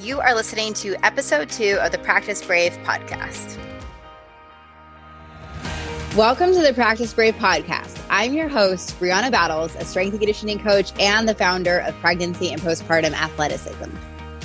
You 0.00 0.20
are 0.20 0.32
listening 0.32 0.74
to 0.74 0.94
episode 1.04 1.50
two 1.50 1.76
of 1.80 1.90
the 1.90 1.98
Practice 1.98 2.40
Brave 2.44 2.72
podcast. 2.84 3.58
Welcome 6.14 6.52
to 6.52 6.62
the 6.62 6.72
Practice 6.72 7.12
Brave 7.12 7.34
podcast. 7.34 8.00
I'm 8.08 8.32
your 8.32 8.46
host, 8.46 8.96
Brianna 9.00 9.32
Battles, 9.32 9.74
a 9.74 9.84
strength 9.84 10.12
and 10.12 10.20
conditioning 10.20 10.60
coach 10.60 10.92
and 11.00 11.28
the 11.28 11.34
founder 11.34 11.80
of 11.80 11.96
Pregnancy 11.96 12.52
and 12.52 12.62
Postpartum 12.62 13.12
Athleticism. 13.12 13.90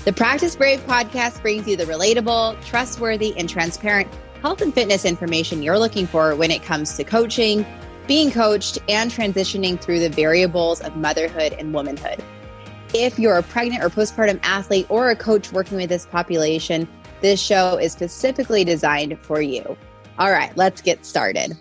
The 0.06 0.14
Practice 0.14 0.56
Brave 0.56 0.80
podcast 0.88 1.40
brings 1.44 1.68
you 1.68 1.78
the 1.78 1.86
relatable, 1.86 2.60
trustworthy, 2.66 3.38
and 3.38 3.48
transparent 3.48 4.12
health 4.42 4.64
and 4.64 4.74
fitness 4.74 5.06
information 5.06 5.62
you're 5.62 5.78
looking 5.78 6.08
for 6.08 6.36
when 6.36 6.50
it 6.50 6.64
comes 6.64 6.98
to 6.98 7.04
coaching, 7.04 7.64
being 8.08 8.32
coached, 8.32 8.80
and 8.90 9.12
transitioning 9.12 9.80
through 9.80 10.00
the 10.00 10.10
variables 10.10 10.82
of 10.82 10.96
motherhood 10.96 11.54
and 11.54 11.76
womanhood. 11.76 12.24
If 12.96 13.18
you're 13.18 13.38
a 13.38 13.42
pregnant 13.42 13.84
or 13.84 13.90
postpartum 13.90 14.40
athlete 14.44 14.86
or 14.88 15.10
a 15.10 15.16
coach 15.16 15.52
working 15.52 15.78
with 15.78 15.90
this 15.90 16.06
population, 16.06 16.88
this 17.22 17.42
show 17.42 17.78
is 17.78 17.92
specifically 17.92 18.64
designed 18.64 19.18
for 19.24 19.42
you. 19.42 19.76
All 20.20 20.30
right, 20.30 20.56
let's 20.56 20.80
get 20.80 21.04
started. 21.04 21.58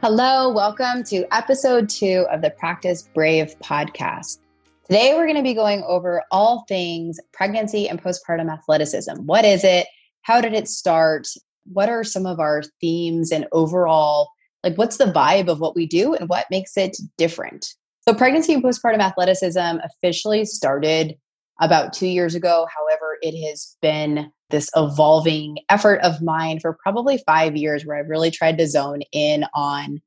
Hello, 0.00 0.50
welcome 0.50 1.04
to 1.04 1.26
episode 1.34 1.90
two 1.90 2.24
of 2.30 2.40
the 2.40 2.48
Practice 2.48 3.06
Brave 3.12 3.54
podcast. 3.62 4.38
Today, 4.86 5.12
we're 5.14 5.26
going 5.26 5.36
to 5.36 5.42
be 5.42 5.52
going 5.52 5.82
over 5.82 6.22
all 6.30 6.64
things 6.66 7.20
pregnancy 7.34 7.90
and 7.90 8.02
postpartum 8.02 8.50
athleticism. 8.50 9.16
What 9.26 9.44
is 9.44 9.64
it? 9.64 9.86
How 10.22 10.40
did 10.40 10.54
it 10.54 10.68
start? 10.68 11.28
What 11.70 11.90
are 11.90 12.04
some 12.04 12.24
of 12.24 12.40
our 12.40 12.62
themes 12.80 13.32
and 13.32 13.46
overall, 13.52 14.30
like, 14.64 14.78
what's 14.78 14.96
the 14.96 15.12
vibe 15.12 15.48
of 15.48 15.60
what 15.60 15.76
we 15.76 15.86
do 15.86 16.14
and 16.14 16.26
what 16.30 16.46
makes 16.50 16.74
it 16.78 16.96
different? 17.18 17.74
So, 18.08 18.14
pregnancy 18.14 18.54
and 18.54 18.64
postpartum 18.64 19.00
athleticism 19.00 19.80
officially 19.84 20.46
started 20.46 21.16
about 21.60 21.92
two 21.92 22.06
years 22.06 22.34
ago. 22.34 22.66
However, 22.74 23.18
it 23.20 23.38
has 23.46 23.76
been 23.82 24.32
this 24.48 24.70
evolving 24.74 25.58
effort 25.68 26.00
of 26.00 26.22
mine 26.22 26.58
for 26.58 26.78
probably 26.82 27.22
five 27.26 27.54
years 27.54 27.84
where 27.84 27.98
I've 27.98 28.08
really 28.08 28.30
tried 28.30 28.56
to 28.56 28.66
zone 28.66 29.02
in 29.12 29.44
on 29.52 30.00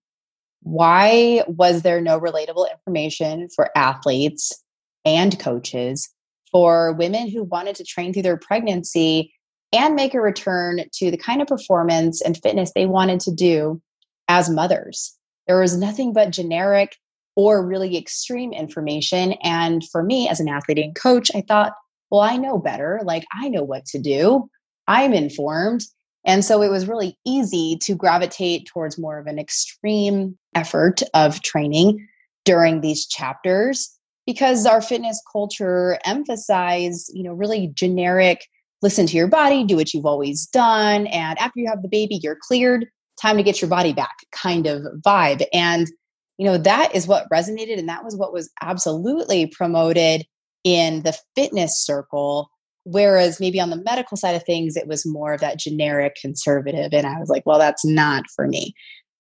why 0.64 1.44
was 1.46 1.84
there 1.84 2.02
no 2.02 2.20
relatable 2.20 2.72
information 2.72 3.50
for 3.56 3.70
athletes 3.78 4.52
and 5.06 5.40
coaches 5.40 6.10
for 6.52 6.94
women 6.94 7.30
who 7.30 7.44
wanted 7.44 7.76
to 7.76 7.84
train 7.84 8.14
through 8.14 8.24
their 8.24 8.36
pregnancy 8.38 9.32
and 9.72 9.94
make 9.94 10.16
a 10.16 10.22
return 10.22 10.86
to 10.94 11.12
the 11.12 11.18
kind 11.18 11.40
of 11.40 11.48
performance 11.48 12.20
and 12.20 12.40
fitness 12.42 12.72
they 12.74 12.88
wanted 12.88 13.20
to 13.20 13.32
do 13.32 13.80
as 14.28 14.50
mothers. 14.50 15.16
There 15.46 15.60
was 15.60 15.78
nothing 15.78 16.14
but 16.14 16.32
generic 16.32 16.96
or 17.36 17.66
really 17.66 17.98
extreme 17.98 18.54
information. 18.54 19.34
And 19.44 19.84
for 19.92 20.04
me 20.04 20.28
as 20.28 20.40
an 20.40 20.50
athlete 20.50 20.80
and 20.80 20.96
coach, 20.96 21.32
I 21.36 21.42
thought, 21.42 21.74
well, 22.10 22.22
I 22.22 22.38
know 22.38 22.58
better. 22.58 23.00
Like, 23.04 23.26
I 23.34 23.48
know 23.48 23.64
what 23.64 23.86
to 23.88 24.00
do. 24.00 24.50
I'm 24.88 25.14
informed. 25.14 25.84
And 26.26 26.44
so 26.46 26.62
it 26.62 26.70
was 26.70 26.88
really 26.88 27.18
easy 27.26 27.78
to 27.84 27.96
gravitate 27.96 28.68
towards 28.68 29.00
more 29.00 29.18
of 29.18 29.28
an 29.28 29.40
extreme 29.40 30.38
effort 30.54 31.02
of 31.14 31.42
training 31.42 32.08
during 32.46 32.82
these 32.82 33.08
chapters 33.08 33.90
because 34.26 34.66
our 34.66 34.82
fitness 34.82 35.22
culture 35.32 35.98
emphasized, 36.06 37.12
you 37.14 37.24
know, 37.24 37.34
really 37.34 37.72
generic 37.74 38.46
listen 38.82 39.06
to 39.08 39.16
your 39.16 39.28
body, 39.28 39.64
do 39.64 39.76
what 39.76 39.94
you've 39.94 40.06
always 40.06 40.48
done. 40.48 41.08
And 41.08 41.38
after 41.40 41.60
you 41.60 41.68
have 41.68 41.82
the 41.82 41.88
baby, 41.88 42.20
you're 42.22 42.38
cleared, 42.42 42.88
time 43.22 43.38
to 43.38 43.44
get 43.44 43.62
your 43.62 43.70
body 43.70 43.94
back 43.94 44.16
kind 44.32 44.66
of 44.66 44.84
vibe. 45.06 45.46
And 45.54 45.88
you 46.42 46.48
know 46.48 46.58
that 46.58 46.96
is 46.96 47.06
what 47.08 47.30
resonated 47.32 47.78
and 47.78 47.88
that 47.88 48.04
was 48.04 48.16
what 48.16 48.34
was 48.34 48.50
absolutely 48.64 49.46
promoted 49.46 50.26
in 50.64 51.04
the 51.04 51.16
fitness 51.36 51.86
circle 51.86 52.50
whereas 52.84 53.40
maybe 53.40 53.60
on 53.60 53.70
the 53.70 53.84
medical 53.86 54.18
side 54.18 54.34
of 54.34 54.42
things 54.44 54.76
it 54.76 54.88
was 54.88 55.06
more 55.06 55.34
of 55.34 55.40
that 55.40 55.60
generic 55.60 56.16
conservative 56.20 56.90
and 56.94 57.06
i 57.06 57.20
was 57.20 57.30
like 57.30 57.44
well 57.46 57.60
that's 57.60 57.86
not 57.86 58.24
for 58.36 58.48
me. 58.48 58.74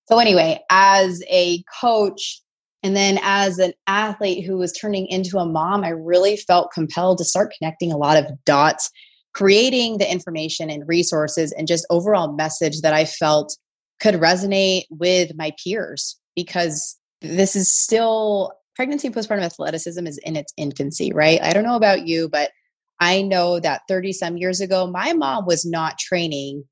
So 0.09 0.17
anyway 0.17 0.61
as 0.71 1.21
a 1.29 1.63
coach 1.79 2.41
and 2.81 2.95
then 2.95 3.19
as 3.21 3.59
an 3.59 3.73
athlete 3.85 4.43
who 4.43 4.57
was 4.57 4.73
turning 4.73 5.05
into 5.05 5.37
a 5.37 5.45
mom 5.45 5.83
i 5.83 5.89
really 5.89 6.37
felt 6.37 6.71
compelled 6.73 7.19
to 7.19 7.23
start 7.23 7.53
connecting 7.55 7.91
a 7.91 7.97
lot 7.97 8.17
of 8.17 8.25
dots 8.45 8.89
creating 9.35 9.99
the 9.99 10.11
information 10.11 10.71
and 10.71 10.87
resources 10.87 11.51
and 11.51 11.67
just 11.67 11.85
overall 11.91 12.33
message 12.33 12.81
that 12.81 12.95
i 12.95 13.05
felt 13.05 13.55
could 13.99 14.15
resonate 14.15 14.85
with 14.89 15.35
my 15.35 15.51
peers 15.63 16.17
because 16.35 16.97
this 17.21 17.55
is 17.55 17.71
still 17.71 18.53
pregnancy 18.75 19.09
postpartum 19.09 19.43
athleticism 19.43 20.05
is 20.07 20.17
in 20.19 20.35
its 20.35 20.53
infancy, 20.57 21.11
right? 21.13 21.41
I 21.41 21.53
don't 21.53 21.63
know 21.63 21.75
about 21.75 22.07
you, 22.07 22.29
but 22.29 22.51
I 22.99 23.21
know 23.21 23.59
that 23.59 23.81
30 23.87 24.13
some 24.13 24.37
years 24.37 24.61
ago, 24.61 24.87
my 24.87 25.13
mom 25.13 25.45
was 25.45 25.65
not 25.65 25.97
training 25.97 26.63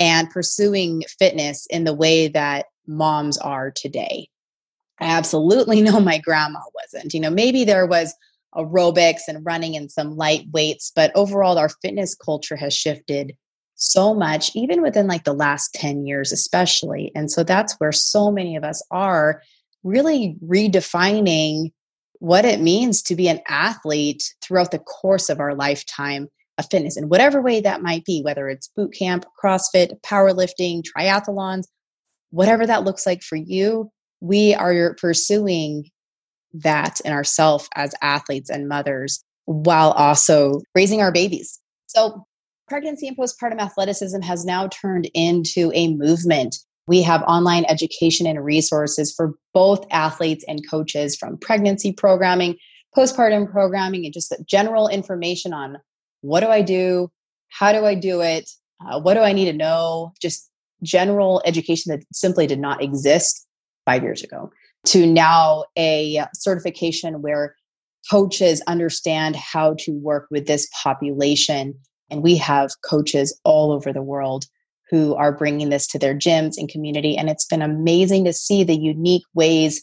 and 0.00 0.30
pursuing 0.30 1.02
fitness 1.18 1.66
in 1.70 1.84
the 1.84 1.94
way 1.94 2.28
that 2.28 2.66
moms 2.86 3.38
are 3.38 3.70
today. 3.70 4.28
I 5.00 5.06
absolutely 5.06 5.82
know 5.82 6.00
my 6.00 6.18
grandma 6.18 6.60
wasn't. 6.74 7.14
You 7.14 7.20
know, 7.20 7.30
maybe 7.30 7.64
there 7.64 7.86
was 7.86 8.14
aerobics 8.54 9.22
and 9.28 9.44
running 9.44 9.76
and 9.76 9.90
some 9.90 10.16
light 10.16 10.46
weights, 10.52 10.92
but 10.94 11.12
overall, 11.14 11.58
our 11.58 11.68
fitness 11.68 12.14
culture 12.14 12.56
has 12.56 12.74
shifted 12.74 13.36
so 13.76 14.14
much, 14.14 14.54
even 14.54 14.82
within 14.82 15.06
like 15.06 15.24
the 15.24 15.32
last 15.32 15.74
10 15.74 16.06
years, 16.06 16.32
especially. 16.32 17.10
And 17.14 17.30
so 17.30 17.42
that's 17.42 17.74
where 17.78 17.92
so 17.92 18.30
many 18.30 18.56
of 18.56 18.64
us 18.64 18.82
are 18.90 19.42
really 19.84 20.36
redefining 20.44 21.70
what 22.18 22.44
it 22.44 22.60
means 22.60 23.02
to 23.02 23.14
be 23.14 23.28
an 23.28 23.40
athlete 23.48 24.22
throughout 24.42 24.70
the 24.70 24.78
course 24.78 25.28
of 25.28 25.40
our 25.40 25.54
lifetime 25.54 26.28
of 26.58 26.66
fitness 26.70 26.96
in 26.96 27.08
whatever 27.08 27.42
way 27.42 27.60
that 27.60 27.82
might 27.82 28.04
be, 28.04 28.22
whether 28.22 28.48
it's 28.48 28.68
boot 28.76 28.94
camp, 28.96 29.26
CrossFit, 29.42 30.00
powerlifting, 30.00 30.82
triathlons, 30.82 31.64
whatever 32.30 32.66
that 32.66 32.84
looks 32.84 33.06
like 33.06 33.22
for 33.22 33.36
you, 33.36 33.90
we 34.20 34.54
are 34.54 34.94
pursuing 34.94 35.84
that 36.54 37.00
in 37.04 37.12
ourselves 37.12 37.68
as 37.74 37.94
athletes 38.00 38.48
and 38.48 38.68
mothers 38.68 39.22
while 39.44 39.90
also 39.92 40.60
raising 40.74 41.02
our 41.02 41.12
babies. 41.12 41.60
So, 41.86 42.24
pregnancy 42.68 43.08
and 43.08 43.16
postpartum 43.16 43.60
athleticism 43.60 44.20
has 44.22 44.44
now 44.44 44.68
turned 44.68 45.10
into 45.14 45.70
a 45.74 45.92
movement 45.94 46.56
we 46.86 47.02
have 47.02 47.22
online 47.22 47.64
education 47.66 48.26
and 48.26 48.44
resources 48.44 49.12
for 49.14 49.34
both 49.52 49.86
athletes 49.90 50.44
and 50.46 50.68
coaches 50.68 51.16
from 51.16 51.38
pregnancy 51.38 51.92
programming, 51.92 52.56
postpartum 52.96 53.50
programming, 53.50 54.04
and 54.04 54.12
just 54.12 54.34
general 54.46 54.88
information 54.88 55.52
on 55.52 55.78
what 56.20 56.40
do 56.40 56.48
I 56.48 56.62
do? 56.62 57.10
How 57.48 57.72
do 57.72 57.84
I 57.84 57.94
do 57.94 58.20
it? 58.20 58.50
Uh, 58.84 59.00
what 59.00 59.14
do 59.14 59.20
I 59.20 59.32
need 59.32 59.46
to 59.46 59.52
know? 59.52 60.12
Just 60.20 60.50
general 60.82 61.42
education 61.44 61.90
that 61.90 62.04
simply 62.12 62.46
did 62.46 62.58
not 62.58 62.82
exist 62.82 63.46
five 63.86 64.02
years 64.02 64.22
ago 64.22 64.50
to 64.86 65.06
now 65.06 65.64
a 65.78 66.24
certification 66.34 67.22
where 67.22 67.56
coaches 68.10 68.62
understand 68.66 69.36
how 69.36 69.74
to 69.78 69.92
work 69.92 70.26
with 70.30 70.46
this 70.46 70.68
population. 70.82 71.74
And 72.10 72.22
we 72.22 72.36
have 72.36 72.70
coaches 72.88 73.38
all 73.44 73.72
over 73.72 73.92
the 73.92 74.02
world 74.02 74.44
who 74.90 75.14
are 75.14 75.32
bringing 75.32 75.70
this 75.70 75.86
to 75.88 75.98
their 75.98 76.14
gyms 76.14 76.54
and 76.56 76.68
community. 76.68 77.16
And 77.16 77.28
it's 77.28 77.46
been 77.46 77.62
amazing 77.62 78.24
to 78.24 78.32
see 78.32 78.64
the 78.64 78.76
unique 78.76 79.24
ways 79.34 79.82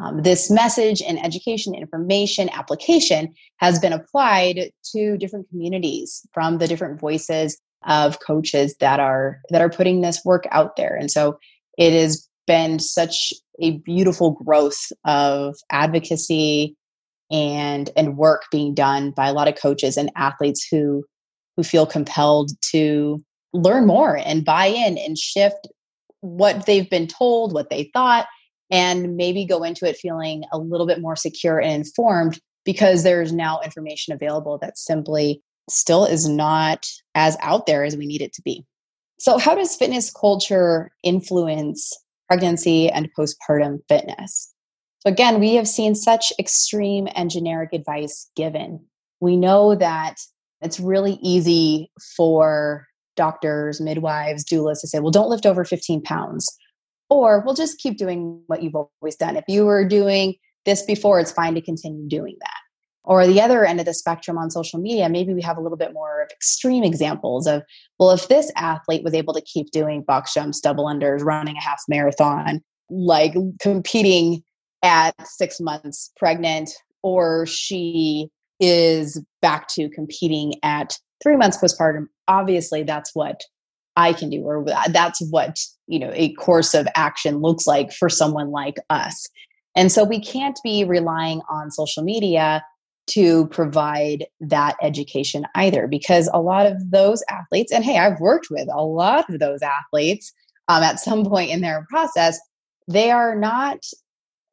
um, 0.00 0.22
this 0.22 0.50
message 0.50 1.02
and 1.02 1.22
education, 1.24 1.74
information, 1.74 2.48
application 2.50 3.34
has 3.58 3.78
been 3.78 3.92
applied 3.92 4.70
to 4.92 5.18
different 5.18 5.48
communities 5.50 6.26
from 6.32 6.58
the 6.58 6.66
different 6.66 6.98
voices 7.00 7.60
of 7.86 8.20
coaches 8.20 8.74
that 8.80 9.00
are 9.00 9.40
that 9.50 9.60
are 9.60 9.70
putting 9.70 10.00
this 10.00 10.24
work 10.24 10.44
out 10.50 10.76
there. 10.76 10.94
And 10.94 11.10
so 11.10 11.38
it 11.76 11.92
has 11.92 12.28
been 12.46 12.78
such 12.78 13.32
a 13.60 13.78
beautiful 13.78 14.32
growth 14.32 14.90
of 15.04 15.56
advocacy 15.70 16.76
and 17.30 17.90
and 17.96 18.16
work 18.16 18.44
being 18.50 18.74
done 18.74 19.10
by 19.10 19.28
a 19.28 19.32
lot 19.32 19.48
of 19.48 19.56
coaches 19.56 19.96
and 19.96 20.10
athletes 20.16 20.66
who 20.70 21.04
who 21.56 21.62
feel 21.62 21.86
compelled 21.86 22.50
to 22.70 23.22
learn 23.52 23.86
more 23.86 24.16
and 24.16 24.44
buy 24.44 24.66
in 24.66 24.98
and 24.98 25.18
shift 25.18 25.68
what 26.20 26.66
they've 26.66 26.90
been 26.90 27.06
told, 27.06 27.52
what 27.52 27.70
they 27.70 27.90
thought, 27.92 28.26
and 28.70 29.16
maybe 29.16 29.44
go 29.44 29.62
into 29.62 29.88
it 29.88 29.96
feeling 29.96 30.44
a 30.52 30.58
little 30.58 30.86
bit 30.86 31.00
more 31.00 31.16
secure 31.16 31.60
and 31.60 31.72
informed 31.72 32.40
because 32.64 33.02
there's 33.02 33.32
now 33.32 33.60
information 33.60 34.14
available 34.14 34.58
that 34.58 34.78
simply 34.78 35.42
still 35.68 36.04
is 36.04 36.28
not 36.28 36.86
as 37.14 37.36
out 37.40 37.66
there 37.66 37.84
as 37.84 37.96
we 37.96 38.06
need 38.06 38.22
it 38.22 38.32
to 38.34 38.42
be. 38.42 38.64
So, 39.18 39.38
how 39.38 39.54
does 39.54 39.76
fitness 39.76 40.10
culture 40.10 40.90
influence 41.02 41.92
pregnancy 42.28 42.88
and 42.88 43.10
postpartum 43.18 43.80
fitness? 43.88 44.52
So, 45.00 45.10
again, 45.10 45.40
we 45.40 45.54
have 45.54 45.68
seen 45.68 45.94
such 45.94 46.32
extreme 46.38 47.08
and 47.14 47.30
generic 47.30 47.72
advice 47.72 48.30
given. 48.36 48.84
We 49.20 49.36
know 49.36 49.74
that 49.74 50.16
it's 50.62 50.80
really 50.80 51.18
easy 51.22 51.90
for 52.16 52.86
doctors, 53.20 53.82
midwives, 53.82 54.44
doulas 54.44 54.80
to 54.80 54.88
say, 54.88 54.98
well, 54.98 55.10
don't 55.10 55.28
lift 55.28 55.44
over 55.44 55.62
15 55.62 56.00
pounds. 56.00 56.48
Or 57.10 57.42
we'll 57.44 57.54
just 57.54 57.78
keep 57.78 57.98
doing 57.98 58.42
what 58.46 58.62
you've 58.62 58.74
always 58.74 59.14
done. 59.16 59.36
If 59.36 59.44
you 59.46 59.66
were 59.66 59.86
doing 59.86 60.36
this 60.64 60.82
before, 60.82 61.20
it's 61.20 61.30
fine 61.30 61.54
to 61.54 61.60
continue 61.60 62.08
doing 62.08 62.36
that. 62.40 62.56
Or 63.04 63.26
the 63.26 63.42
other 63.42 63.66
end 63.66 63.78
of 63.78 63.84
the 63.84 63.92
spectrum 63.92 64.38
on 64.38 64.50
social 64.50 64.80
media, 64.80 65.10
maybe 65.10 65.34
we 65.34 65.42
have 65.42 65.58
a 65.58 65.60
little 65.60 65.76
bit 65.76 65.92
more 65.92 66.22
of 66.22 66.30
extreme 66.30 66.82
examples 66.82 67.46
of, 67.46 67.62
well, 67.98 68.10
if 68.10 68.28
this 68.28 68.50
athlete 68.56 69.04
was 69.04 69.12
able 69.12 69.34
to 69.34 69.42
keep 69.42 69.70
doing 69.70 70.02
box 70.02 70.32
jumps, 70.32 70.60
double 70.60 70.86
unders, 70.86 71.22
running 71.22 71.56
a 71.56 71.62
half 71.62 71.82
marathon, 71.88 72.62
like 72.88 73.34
competing 73.60 74.42
at 74.82 75.14
six 75.26 75.60
months 75.60 76.10
pregnant, 76.16 76.70
or 77.02 77.44
she 77.44 78.30
is 78.60 79.22
back 79.42 79.68
to 79.68 79.90
competing 79.90 80.54
at 80.62 80.96
three 81.22 81.36
months 81.36 81.58
postpartum, 81.58 82.06
obviously 82.28 82.82
that's 82.82 83.10
what 83.14 83.40
I 83.96 84.12
can 84.12 84.30
do, 84.30 84.42
or 84.42 84.64
that's 84.88 85.20
what, 85.30 85.58
you 85.86 85.98
know, 85.98 86.12
a 86.14 86.32
course 86.34 86.74
of 86.74 86.86
action 86.94 87.38
looks 87.38 87.66
like 87.66 87.92
for 87.92 88.08
someone 88.08 88.50
like 88.50 88.76
us. 88.88 89.26
And 89.76 89.92
so 89.92 90.04
we 90.04 90.20
can't 90.20 90.58
be 90.64 90.84
relying 90.84 91.42
on 91.50 91.70
social 91.70 92.02
media 92.02 92.64
to 93.08 93.48
provide 93.48 94.26
that 94.40 94.76
education 94.82 95.44
either, 95.56 95.88
because 95.88 96.30
a 96.32 96.40
lot 96.40 96.66
of 96.66 96.90
those 96.90 97.22
athletes, 97.28 97.72
and 97.72 97.84
hey, 97.84 97.98
I've 97.98 98.20
worked 98.20 98.48
with 98.50 98.68
a 98.72 98.84
lot 98.84 99.28
of 99.28 99.40
those 99.40 99.60
athletes 99.62 100.32
um, 100.68 100.82
at 100.82 101.00
some 101.00 101.24
point 101.24 101.50
in 101.50 101.60
their 101.60 101.86
process, 101.90 102.38
they 102.86 103.10
are 103.10 103.34
not 103.34 103.78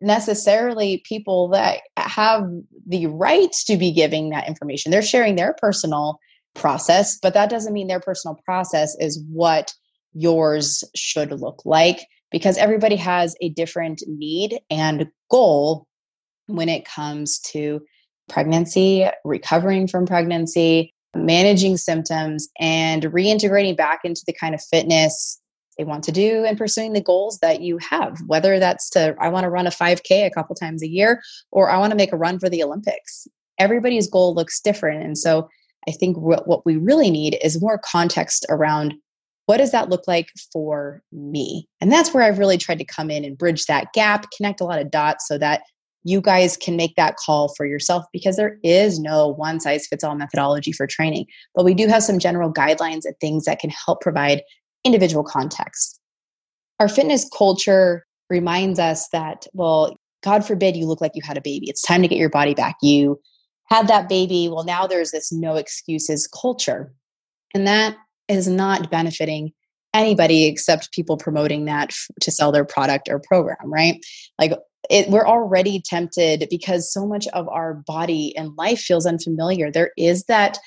necessarily 0.01 1.03
people 1.07 1.49
that 1.49 1.81
have 1.97 2.43
the 2.87 3.05
right 3.07 3.51
to 3.65 3.77
be 3.77 3.91
giving 3.91 4.29
that 4.29 4.47
information. 4.47 4.91
They're 4.91 5.01
sharing 5.01 5.35
their 5.35 5.55
personal 5.59 6.19
process, 6.55 7.19
but 7.19 7.33
that 7.33 7.49
doesn't 7.49 7.73
mean 7.73 7.87
their 7.87 7.99
personal 7.99 8.39
process 8.45 8.95
is 8.99 9.23
what 9.29 9.73
yours 10.13 10.83
should 10.95 11.31
look 11.31 11.61
like 11.65 11.99
because 12.31 12.57
everybody 12.57 12.95
has 12.95 13.35
a 13.41 13.49
different 13.49 14.03
need 14.07 14.59
and 14.69 15.07
goal 15.29 15.87
when 16.47 16.69
it 16.69 16.85
comes 16.85 17.39
to 17.39 17.81
pregnancy, 18.29 19.05
recovering 19.23 19.87
from 19.87 20.05
pregnancy, 20.05 20.93
managing 21.15 21.77
symptoms, 21.77 22.49
and 22.59 23.03
reintegrating 23.03 23.77
back 23.77 24.01
into 24.03 24.21
the 24.25 24.33
kind 24.33 24.53
of 24.53 24.61
fitness 24.61 25.39
they 25.77 25.83
want 25.83 26.03
to 26.03 26.11
do 26.11 26.43
and 26.43 26.57
pursuing 26.57 26.93
the 26.93 27.01
goals 27.01 27.37
that 27.39 27.61
you 27.61 27.77
have, 27.77 28.17
whether 28.25 28.59
that's 28.59 28.89
to, 28.89 29.15
I 29.19 29.29
want 29.29 29.43
to 29.43 29.49
run 29.49 29.67
a 29.67 29.71
5K 29.71 30.25
a 30.25 30.31
couple 30.31 30.55
times 30.55 30.81
a 30.81 30.87
year, 30.87 31.21
or 31.51 31.69
I 31.69 31.77
want 31.77 31.91
to 31.91 31.97
make 31.97 32.11
a 32.11 32.17
run 32.17 32.39
for 32.39 32.49
the 32.49 32.63
Olympics. 32.63 33.27
Everybody's 33.59 34.09
goal 34.09 34.33
looks 34.33 34.59
different. 34.59 35.03
And 35.03 35.17
so 35.17 35.49
I 35.87 35.91
think 35.91 36.17
what 36.17 36.65
we 36.65 36.77
really 36.77 37.09
need 37.09 37.37
is 37.41 37.61
more 37.61 37.79
context 37.83 38.45
around 38.49 38.93
what 39.45 39.57
does 39.57 39.71
that 39.71 39.89
look 39.89 40.07
like 40.07 40.29
for 40.51 41.01
me? 41.13 41.67
And 41.79 41.89
that's 41.89 42.13
where 42.13 42.23
I've 42.23 42.39
really 42.39 42.57
tried 42.57 42.79
to 42.79 42.85
come 42.85 43.09
in 43.09 43.23
and 43.23 43.37
bridge 43.37 43.65
that 43.65 43.93
gap, 43.93 44.25
connect 44.35 44.59
a 44.59 44.65
lot 44.65 44.81
of 44.81 44.91
dots 44.91 45.25
so 45.25 45.37
that 45.37 45.61
you 46.03 46.21
guys 46.21 46.57
can 46.57 46.75
make 46.75 46.95
that 46.95 47.15
call 47.15 47.53
for 47.55 47.65
yourself 47.65 48.05
because 48.11 48.35
there 48.35 48.59
is 48.63 48.99
no 48.99 49.29
one 49.29 49.59
size 49.59 49.87
fits 49.87 50.03
all 50.03 50.15
methodology 50.15 50.73
for 50.73 50.85
training. 50.85 51.25
But 51.55 51.65
we 51.65 51.73
do 51.73 51.87
have 51.87 52.03
some 52.03 52.19
general 52.19 52.51
guidelines 52.51 53.05
and 53.05 53.15
things 53.19 53.45
that 53.45 53.59
can 53.59 53.69
help 53.69 54.01
provide 54.01 54.41
individual 54.83 55.23
context. 55.23 55.99
Our 56.79 56.89
fitness 56.89 57.29
culture 57.35 58.05
reminds 58.29 58.79
us 58.79 59.07
that, 59.13 59.47
well, 59.53 59.95
God 60.23 60.45
forbid 60.45 60.75
you 60.75 60.85
look 60.85 61.01
like 61.01 61.11
you 61.15 61.21
had 61.25 61.37
a 61.37 61.41
baby. 61.41 61.69
It's 61.69 61.81
time 61.81 62.01
to 62.01 62.07
get 62.07 62.17
your 62.17 62.29
body 62.29 62.53
back. 62.53 62.75
You 62.81 63.19
had 63.67 63.87
that 63.87 64.09
baby. 64.09 64.49
Well, 64.49 64.63
now 64.63 64.87
there's 64.87 65.11
this 65.11 65.31
no 65.31 65.55
excuses 65.55 66.27
culture. 66.27 66.93
And 67.53 67.67
that 67.67 67.95
is 68.27 68.47
not 68.47 68.91
benefiting 68.91 69.53
anybody 69.93 70.45
except 70.45 70.91
people 70.91 71.17
promoting 71.17 71.65
that 71.65 71.89
f- 71.89 72.07
to 72.21 72.31
sell 72.31 72.51
their 72.51 72.65
product 72.65 73.09
or 73.09 73.19
program, 73.19 73.57
right? 73.65 74.03
Like 74.37 74.53
it, 74.89 75.09
we're 75.09 75.27
already 75.27 75.81
tempted 75.83 76.47
because 76.49 76.91
so 76.91 77.05
much 77.05 77.27
of 77.29 77.47
our 77.49 77.75
body 77.85 78.35
and 78.37 78.55
life 78.57 78.79
feels 78.79 79.05
unfamiliar. 79.05 79.71
There 79.71 79.91
is 79.97 80.23
that 80.25 80.59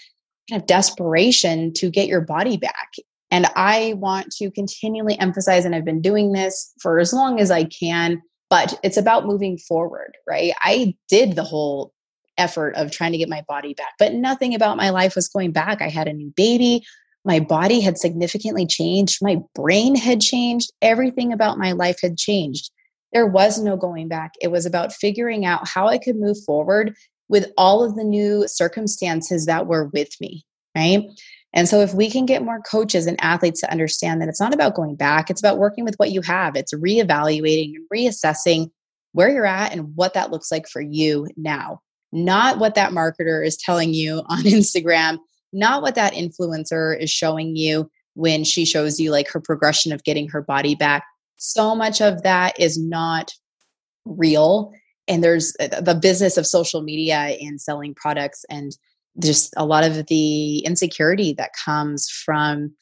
kind 0.49 0.61
of 0.61 0.67
desperation 0.67 1.73
to 1.75 1.91
get 1.91 2.09
your 2.09 2.21
body 2.21 2.57
back. 2.57 2.93
And 3.31 3.47
I 3.55 3.95
want 3.97 4.33
to 4.33 4.51
continually 4.51 5.19
emphasize, 5.21 5.65
and 5.65 5.75
I've 5.75 5.85
been 5.85 6.03
doing 6.03 6.33
this 6.33 6.73
for 6.81 6.99
as 6.99 7.13
long 7.13 7.41
as 7.41 7.51
I 7.51 7.65
can, 7.65 8.21
but 8.49 8.79
it's 8.83 8.97
about 8.97 9.27
moving 9.27 9.57
forward, 9.57 10.17
right? 10.29 10.53
I 10.63 10.97
did 11.09 11.37
the 11.37 11.45
whole 11.45 11.93
effort 12.41 12.75
of 12.75 12.91
trying 12.91 13.13
to 13.13 13.19
get 13.19 13.29
my 13.29 13.45
body 13.47 13.75
back, 13.75 13.93
but 13.99 14.15
nothing 14.15 14.55
about 14.55 14.77
my 14.77 14.91
life 14.91 15.15
was 15.15 15.29
going 15.29 15.53
back. 15.53 15.81
I 15.81 15.89
had 15.89 16.09
a 16.09 16.13
new 16.13 16.33
baby. 16.37 16.83
My 17.25 17.39
body 17.39 17.81
had 17.81 17.99
significantly 17.99 18.67
changed. 18.67 19.19
My 19.23 19.39
brain 19.55 19.95
had 19.95 20.21
changed. 20.21 20.73
Everything 20.83 21.33
about 21.33 21.59
my 21.59 21.73
life 21.73 22.01
had 22.03 22.17
changed. 22.17 22.71
There 23.13 23.27
was 23.27 23.61
no 23.61 23.77
going 23.77 24.09
back. 24.09 24.33
It 24.41 24.49
was 24.49 24.67
about 24.67 24.93
figuring 24.93 25.45
out 25.45 25.69
how 25.69 25.87
I 25.87 25.99
could 25.99 26.17
move 26.17 26.39
forward 26.45 26.97
with 27.29 27.53
all 27.57 27.85
of 27.85 27.95
the 27.95 28.05
new 28.05 28.49
circumstances 28.49 29.47
that 29.47 29.67
were 29.67 29.87
with 29.93 30.09
me, 30.21 30.45
right? 30.77 31.05
And 31.53 31.69
so, 31.69 31.81
if 31.81 31.95
we 31.95 32.11
can 32.11 32.27
get 32.27 32.45
more 32.45 32.61
coaches 32.61 33.07
and 33.07 33.23
athletes 33.23 33.61
to 33.61 33.71
understand 33.71 34.21
that 34.21 34.29
it's 34.29 34.41
not 34.41 34.55
about 34.55 34.75
going 34.75 34.95
back, 34.95 35.31
it's 35.31 35.41
about 35.41 35.59
working 35.59 35.85
with 35.85 35.97
what 35.97 36.13
you 36.13 36.23
have, 36.23 36.57
it's 36.57 36.73
reevaluating 36.73 37.75
and 37.75 37.85
reassessing 37.93 38.71
where 39.13 39.29
you're 39.29 39.47
at 39.47 39.73
and 39.73 39.97
what 39.97 40.15
that 40.15 40.31
looks 40.31 40.53
like 40.53 40.69
for 40.69 40.81
you 40.81 41.27
now, 41.37 41.81
not 42.13 42.59
what 42.59 42.75
that 42.75 42.93
marketer 42.93 43.45
is 43.45 43.57
telling 43.57 43.95
you 43.95 44.23
on 44.29 44.43
Instagram, 44.43 45.19
not 45.53 45.83
what 45.83 45.95
that 45.95 46.15
influencer 46.15 47.01
is 47.01 47.11
showing 47.11 47.57
you 47.57 47.91
when 48.15 48.45
she 48.45 48.65
shows 48.65 48.99
you 48.99 49.11
like 49.11 49.29
her 49.31 49.41
progression 49.41 49.93
of 49.93 50.05
getting 50.05 50.29
her 50.29 50.43
body 50.43 50.75
back. 50.75 51.05
So 51.37 51.75
much 51.75 52.01
of 52.01 52.23
that 52.23 52.59
is 52.59 52.79
not 52.79 53.33
real. 54.05 54.73
And 55.09 55.25
there's 55.25 55.55
uh, 55.61 55.81
the 55.81 55.95
business 55.95 56.37
of 56.37 56.47
social 56.47 56.83
media 56.83 57.37
and 57.41 57.61
selling 57.61 57.95
products 57.95 58.45
and 58.51 58.73
just 59.23 59.53
a 59.57 59.67
lot 59.67 59.85
of 59.85 60.07
the 60.07 60.59
insecurity 60.59 61.33
that 61.35 61.51
comes 61.65 62.09
from 62.09 62.73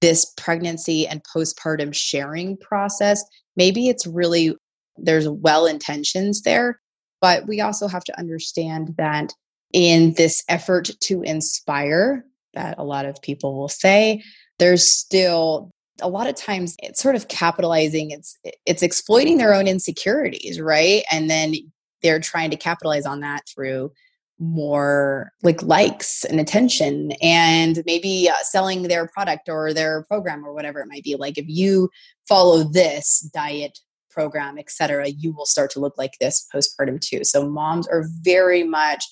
this 0.00 0.32
pregnancy 0.36 1.06
and 1.06 1.22
postpartum 1.24 1.94
sharing 1.94 2.56
process. 2.58 3.22
Maybe 3.56 3.88
it's 3.88 4.06
really, 4.06 4.54
there's 4.96 5.28
well 5.28 5.66
intentions 5.66 6.42
there, 6.42 6.80
but 7.20 7.46
we 7.46 7.60
also 7.60 7.88
have 7.88 8.04
to 8.04 8.18
understand 8.18 8.94
that 8.96 9.32
in 9.72 10.14
this 10.14 10.42
effort 10.48 10.90
to 11.00 11.22
inspire, 11.22 12.24
that 12.54 12.78
a 12.78 12.84
lot 12.84 13.06
of 13.06 13.22
people 13.22 13.56
will 13.56 13.68
say, 13.68 14.22
there's 14.58 14.92
still 14.92 15.70
a 16.02 16.08
lot 16.08 16.28
of 16.28 16.34
times 16.34 16.76
it's 16.82 17.02
sort 17.02 17.14
of 17.14 17.28
capitalizing 17.28 18.10
it's 18.10 18.38
it's 18.64 18.82
exploiting 18.82 19.36
their 19.36 19.52
own 19.52 19.66
insecurities 19.66 20.58
right? 20.58 21.02
And 21.12 21.28
then 21.28 21.54
they're 22.02 22.20
trying 22.20 22.50
to 22.50 22.56
capitalize 22.56 23.04
on 23.04 23.20
that 23.20 23.42
through 23.46 23.92
more 24.38 25.32
like 25.42 25.62
likes 25.62 26.24
and 26.24 26.40
attention 26.40 27.12
and 27.20 27.82
maybe 27.84 28.28
uh, 28.28 28.34
selling 28.42 28.84
their 28.84 29.06
product 29.06 29.50
or 29.50 29.74
their 29.74 30.04
program 30.04 30.44
or 30.44 30.54
whatever 30.54 30.80
it 30.80 30.88
might 30.88 31.04
be. 31.04 31.14
Like 31.14 31.36
if 31.36 31.44
you 31.46 31.90
follow 32.26 32.64
this 32.64 33.20
diet 33.34 33.78
program 34.10 34.58
etc 34.58 35.08
you 35.08 35.32
will 35.32 35.46
start 35.46 35.70
to 35.70 35.80
look 35.80 35.96
like 35.96 36.12
this 36.20 36.46
postpartum 36.54 37.00
too. 37.00 37.24
So 37.24 37.48
moms 37.48 37.86
are 37.88 38.04
very 38.22 38.62
much 38.62 39.04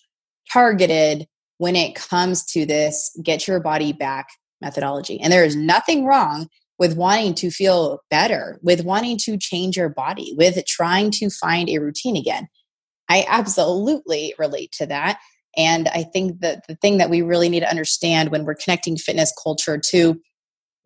targeted 0.53 1.27
when 1.59 1.77
it 1.77 1.95
comes 1.95 2.45
to 2.47 2.65
this 2.65 3.11
get 3.23 3.47
your 3.47 3.61
body 3.61 3.93
back 3.93 4.29
methodology. 4.61 5.21
And 5.21 5.33
there 5.33 5.45
is 5.45 5.57
nothing 5.57 6.05
wrong 6.05 6.49
with 6.79 6.97
wanting 6.97 7.35
to 7.35 7.51
feel 7.51 8.01
better 8.11 8.59
with 8.63 8.85
wanting 8.85 9.19
to 9.19 9.37
change 9.37 9.77
your 9.77 9.89
body 9.89 10.35
with 10.37 10.65
trying 10.67 11.11
to 11.11 11.29
find 11.29 11.69
a 11.69 11.79
routine 11.79 12.17
again. 12.17 12.49
I 13.09 13.25
absolutely 13.29 14.35
relate 14.39 14.73
to 14.79 14.87
that. 14.87 15.19
And 15.57 15.89
I 15.89 16.05
think 16.05 16.41
that 16.41 16.67
the 16.69 16.77
thing 16.77 16.99
that 16.99 17.11
we 17.11 17.23
really 17.23 17.49
need 17.49 17.61
to 17.61 17.71
understand 17.71 18.31
when 18.31 18.45
we're 18.45 18.55
connecting 18.55 18.97
fitness 18.97 19.33
culture 19.43 19.79
to 19.79 20.21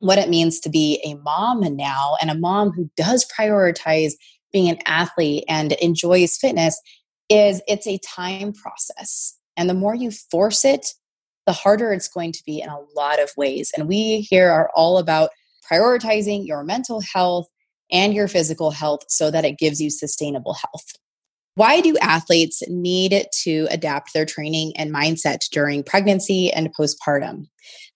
what 0.03 0.19
it 0.19 0.29
means 0.29 0.59
to 0.59 0.69
be 0.69 1.01
a 1.05 1.15
mom 1.23 1.61
now 1.77 2.17
and 2.21 2.29
a 2.29 2.35
mom 2.35 2.73
who 2.73 2.91
does 2.97 3.25
prioritize 3.39 4.15
being 4.53 4.69
an 4.69 4.79
athlete 4.85 5.45
and 5.49 5.73
enjoys 5.75 6.37
fitness 6.37 6.79
is 7.29 7.63
it's 7.69 7.87
a 7.87 7.99
time 7.99 8.53
process. 8.53 9.39
And 9.57 9.71
the 9.71 9.75
more 9.75 9.95
you 9.95 10.11
force 10.11 10.65
it, 10.65 10.89
the 11.47 11.53
harder 11.53 11.93
it's 11.93 12.09
going 12.09 12.33
to 12.33 12.43
be 12.45 12.61
in 12.61 12.69
a 12.69 12.81
lot 12.97 13.23
of 13.23 13.31
ways. 13.37 13.71
And 13.77 13.87
we 13.87 14.23
here 14.23 14.51
are 14.51 14.71
all 14.75 14.99
about 14.99 15.31
prioritizing 15.71 16.49
your 16.49 16.65
mental 16.65 17.01
health 17.01 17.47
and 17.93 18.13
your 18.13 18.27
physical 18.27 18.73
health 18.73 19.05
so 19.07 19.31
that 19.31 19.45
it 19.45 19.57
gives 19.57 19.81
you 19.81 19.89
sustainable 19.89 20.55
health. 20.55 20.95
Why 21.55 21.81
do 21.81 21.97
athletes 21.99 22.63
need 22.69 23.27
to 23.43 23.67
adapt 23.71 24.15
their 24.15 24.25
training 24.25 24.73
and 24.77 24.93
mindset 24.93 25.41
during 25.51 25.83
pregnancy 25.83 26.51
and 26.51 26.75
postpartum? 26.75 27.47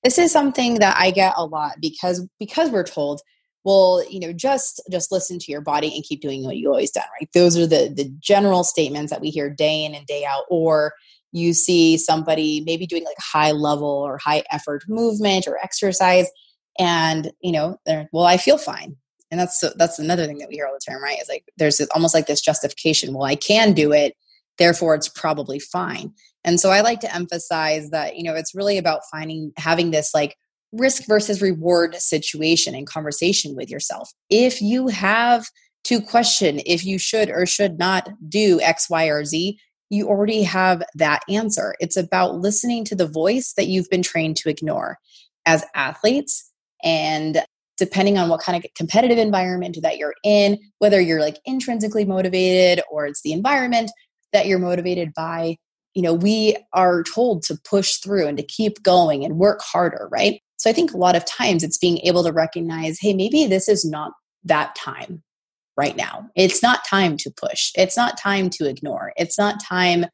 This 0.05 0.19
is 0.19 0.31
something 0.31 0.75
that 0.81 0.97
I 0.99 1.11
get 1.11 1.35
a 1.37 1.47
lot 1.47 1.77
because 1.81 2.27
because 2.39 2.71
we're 2.71 2.85
told, 2.85 3.23
well, 3.65 4.05
you 4.11 4.21
know, 4.21 4.33
just 4.33 4.83
just 4.91 5.11
listen 5.11 5.39
to 5.39 5.51
your 5.51 5.63
body 5.63 5.95
and 5.95 6.05
keep 6.05 6.21
doing 6.21 6.45
what 6.45 6.59
you 6.59 6.69
always 6.69 6.91
done, 6.91 7.05
right? 7.19 7.29
Those 7.33 7.57
are 7.57 7.67
the 7.67 7.93
the 7.95 8.13
general 8.21 8.63
statements 8.63 9.11
that 9.11 9.23
we 9.23 9.31
hear 9.31 9.49
day 9.49 9.85
in 9.85 9.95
and 9.95 10.07
day 10.07 10.25
out 10.25 10.45
or 10.51 10.93
you 11.33 11.53
see 11.53 11.99
somebody 11.99 12.63
maybe 12.65 12.87
doing 12.87 13.05
like 13.05 13.17
high 13.19 13.53
level 13.53 13.89
or 13.89 14.19
high 14.19 14.43
effort 14.51 14.85
movement 14.89 15.47
or 15.47 15.59
exercise 15.59 16.29
and 16.79 17.31
you 17.41 17.53
know 17.53 17.79
they're 17.85 18.09
well 18.13 18.25
i 18.25 18.37
feel 18.37 18.59
fine 18.59 18.97
and 19.31 19.41
that's 19.41 19.63
that's 19.77 19.99
another 19.99 20.27
thing 20.27 20.39
that 20.39 20.49
we 20.49 20.55
hear 20.55 20.67
all 20.67 20.75
the 20.75 20.91
time 20.93 21.03
right 21.03 21.21
is 21.21 21.29
like 21.29 21.45
there's 21.57 21.81
almost 21.95 22.15
like 22.15 22.27
this 22.27 22.41
justification 22.41 23.13
well 23.13 23.25
i 23.25 23.35
can 23.35 23.73
do 23.73 23.93
it 23.93 24.15
therefore 24.59 24.95
it's 24.95 25.09
probably 25.09 25.59
fine. 25.59 26.13
And 26.45 26.61
so 26.61 26.71
I 26.71 26.81
like 26.81 27.01
to 27.01 27.15
emphasize 27.15 27.91
that, 27.91 28.17
you 28.17 28.23
know, 28.23 28.35
it's 28.35 28.55
really 28.55 28.79
about 28.79 29.03
finding 29.11 29.53
having 29.57 29.91
this 29.91 30.13
like 30.15 30.37
risk 30.73 31.07
versus 31.07 31.43
reward 31.43 31.97
situation 31.97 32.75
and 32.75 32.87
conversation 32.87 33.57
with 33.57 33.71
yourself. 33.71 34.11
If 34.31 34.61
you 34.61 34.89
have 34.89 35.47
to 35.85 36.01
question 36.01 36.61
if 36.67 36.85
you 36.85 36.99
should 36.99 37.31
or 37.31 37.47
should 37.47 37.79
not 37.79 38.09
do 38.29 38.61
X, 38.61 38.91
Y, 38.91 39.07
or 39.07 39.25
Z, 39.25 39.59
you 39.89 40.09
already 40.09 40.43
have 40.43 40.83
that 40.97 41.23
answer. 41.29 41.77
It's 41.79 41.97
about 41.97 42.37
listening 42.37 42.85
to 42.87 42.97
the 42.97 43.07
voice 43.07 43.55
that 43.57 43.69
you've 43.69 43.89
been 43.89 44.03
trained 44.03 44.37
to 44.39 44.51
ignore. 44.51 44.99
As 45.49 45.65
athletes, 45.77 46.53
and 46.83 47.45
depending 47.77 48.19
on 48.19 48.29
what 48.29 48.41
kind 48.41 48.63
of 48.63 48.71
competitive 48.75 49.19
environment 49.19 49.79
that 49.83 49.99
you're 49.99 50.15
in, 50.25 50.59
whether 50.79 51.01
you're 51.01 51.21
like 51.21 51.39
intrinsically 51.45 52.05
motivated 52.05 52.83
or 52.91 53.07
it's 53.07 53.23
the 53.23 53.33
environment 53.33 53.91
that 54.33 54.47
you're 54.47 54.59
motivated 54.59 55.13
by, 55.15 55.57
you 55.95 56.03
know, 56.03 56.15
we 56.15 56.57
are 56.73 57.03
told 57.03 57.43
to 57.43 57.59
push 57.69 57.97
through 57.97 58.27
and 58.27 58.37
to 58.39 58.43
keep 58.43 58.83
going 58.83 59.25
and 59.25 59.39
work 59.39 59.61
harder, 59.63 60.09
right? 60.11 60.41
So 60.59 60.71
I 60.71 60.73
think 60.73 60.93
a 60.93 60.99
lot 60.99 61.17
of 61.17 61.25
times 61.25 61.63
it's 61.63 61.79
being 61.79 61.99
able 61.99 62.25
to 62.25 62.33
recognize, 62.33 62.99
hey, 63.01 63.15
maybe 63.15 63.47
this 63.47 63.69
is 63.69 63.85
not 63.85 64.13
that 64.45 64.75
time 64.75 65.23
right 65.77 65.97
now. 65.97 66.29
It's 66.35 66.63
not 66.63 66.85
time 66.85 67.17
to 67.19 67.31
push. 67.31 67.73
It's 67.75 67.97
not 67.97 68.19
time 68.19 68.49
to 68.51 68.69
ignore. 68.69 69.13
It's 69.17 69.39
not 69.39 69.63
time 69.63 70.07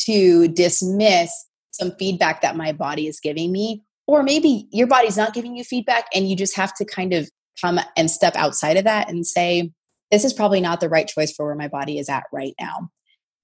to 0.00 0.48
dismiss 0.48 1.30
some 1.70 1.92
feedback 1.98 2.40
that 2.40 2.56
my 2.56 2.72
body 2.72 3.06
is 3.06 3.20
giving 3.20 3.52
me 3.52 3.82
or 4.06 4.22
maybe 4.22 4.68
your 4.70 4.86
body's 4.86 5.16
not 5.16 5.34
giving 5.34 5.56
you 5.56 5.64
feedback 5.64 6.06
and 6.14 6.28
you 6.28 6.36
just 6.36 6.56
have 6.56 6.74
to 6.74 6.84
kind 6.84 7.12
of 7.12 7.28
come 7.60 7.80
and 7.96 8.10
step 8.10 8.36
outside 8.36 8.76
of 8.76 8.84
that 8.84 9.08
and 9.08 9.26
say, 9.26 9.72
this 10.10 10.24
is 10.24 10.32
probably 10.32 10.60
not 10.60 10.80
the 10.80 10.88
right 10.88 11.08
choice 11.08 11.32
for 11.32 11.46
where 11.46 11.54
my 11.54 11.68
body 11.68 11.98
is 11.98 12.08
at 12.08 12.24
right 12.32 12.54
now. 12.60 12.90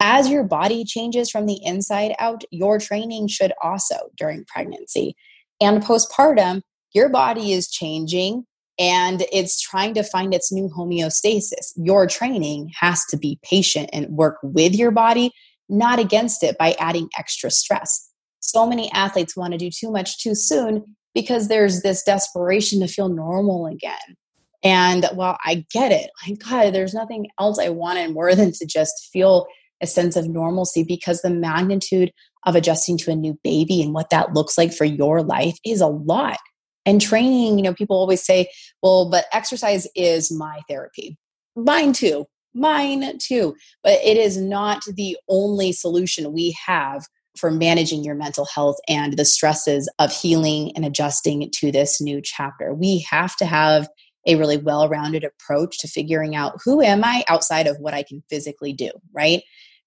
As 0.00 0.28
your 0.28 0.44
body 0.44 0.84
changes 0.84 1.30
from 1.30 1.46
the 1.46 1.60
inside 1.64 2.14
out, 2.18 2.42
your 2.50 2.78
training 2.78 3.28
should 3.28 3.52
also 3.62 3.96
during 4.16 4.44
pregnancy. 4.44 5.14
And 5.60 5.82
postpartum, 5.82 6.62
your 6.92 7.08
body 7.08 7.52
is 7.52 7.70
changing 7.70 8.44
and 8.78 9.24
it's 9.32 9.60
trying 9.60 9.94
to 9.94 10.02
find 10.02 10.34
its 10.34 10.52
new 10.52 10.68
homeostasis. 10.68 11.72
Your 11.76 12.06
training 12.06 12.72
has 12.80 13.04
to 13.06 13.16
be 13.16 13.38
patient 13.42 13.90
and 13.92 14.08
work 14.08 14.38
with 14.42 14.74
your 14.74 14.90
body, 14.90 15.32
not 15.68 15.98
against 15.98 16.42
it 16.42 16.58
by 16.58 16.74
adding 16.78 17.08
extra 17.16 17.50
stress 17.50 18.11
so 18.42 18.66
many 18.66 18.90
athletes 18.92 19.36
want 19.36 19.52
to 19.52 19.58
do 19.58 19.70
too 19.70 19.90
much 19.90 20.18
too 20.18 20.34
soon 20.34 20.96
because 21.14 21.48
there's 21.48 21.82
this 21.82 22.02
desperation 22.02 22.80
to 22.80 22.88
feel 22.88 23.08
normal 23.08 23.66
again. 23.66 24.16
And 24.64 25.06
while 25.14 25.38
I 25.44 25.64
get 25.72 25.92
it, 25.92 26.10
my 26.26 26.34
God, 26.34 26.74
there's 26.74 26.94
nothing 26.94 27.28
else 27.40 27.58
I 27.58 27.68
wanted 27.68 28.12
more 28.12 28.34
than 28.34 28.52
to 28.52 28.66
just 28.66 29.08
feel 29.12 29.46
a 29.80 29.86
sense 29.86 30.16
of 30.16 30.28
normalcy 30.28 30.84
because 30.84 31.22
the 31.22 31.30
magnitude 31.30 32.12
of 32.44 32.54
adjusting 32.54 32.98
to 32.98 33.10
a 33.10 33.16
new 33.16 33.38
baby 33.42 33.82
and 33.82 33.94
what 33.94 34.10
that 34.10 34.34
looks 34.34 34.58
like 34.58 34.72
for 34.72 34.84
your 34.84 35.22
life 35.22 35.56
is 35.64 35.80
a 35.80 35.86
lot. 35.86 36.38
And 36.84 37.00
training, 37.00 37.58
you 37.58 37.62
know, 37.62 37.74
people 37.74 37.96
always 37.96 38.24
say, 38.24 38.48
well, 38.82 39.08
but 39.10 39.26
exercise 39.32 39.86
is 39.94 40.32
my 40.32 40.60
therapy. 40.68 41.16
Mine 41.54 41.92
too. 41.92 42.26
Mine 42.54 43.18
too. 43.18 43.54
But 43.82 44.00
it 44.04 44.16
is 44.16 44.36
not 44.36 44.82
the 44.84 45.16
only 45.28 45.72
solution 45.72 46.32
we 46.32 46.56
have 46.66 47.06
for 47.36 47.50
managing 47.50 48.04
your 48.04 48.14
mental 48.14 48.46
health 48.46 48.76
and 48.88 49.16
the 49.16 49.24
stresses 49.24 49.88
of 49.98 50.12
healing 50.12 50.72
and 50.76 50.84
adjusting 50.84 51.50
to 51.54 51.72
this 51.72 52.00
new 52.00 52.20
chapter. 52.22 52.74
We 52.74 53.06
have 53.10 53.36
to 53.36 53.46
have 53.46 53.88
a 54.26 54.36
really 54.36 54.56
well 54.56 54.88
rounded 54.88 55.24
approach 55.24 55.78
to 55.78 55.88
figuring 55.88 56.36
out 56.36 56.60
who 56.64 56.80
am 56.80 57.02
I 57.04 57.24
outside 57.28 57.66
of 57.66 57.78
what 57.78 57.94
I 57.94 58.02
can 58.02 58.22
physically 58.30 58.72
do, 58.72 58.90
right? 59.12 59.42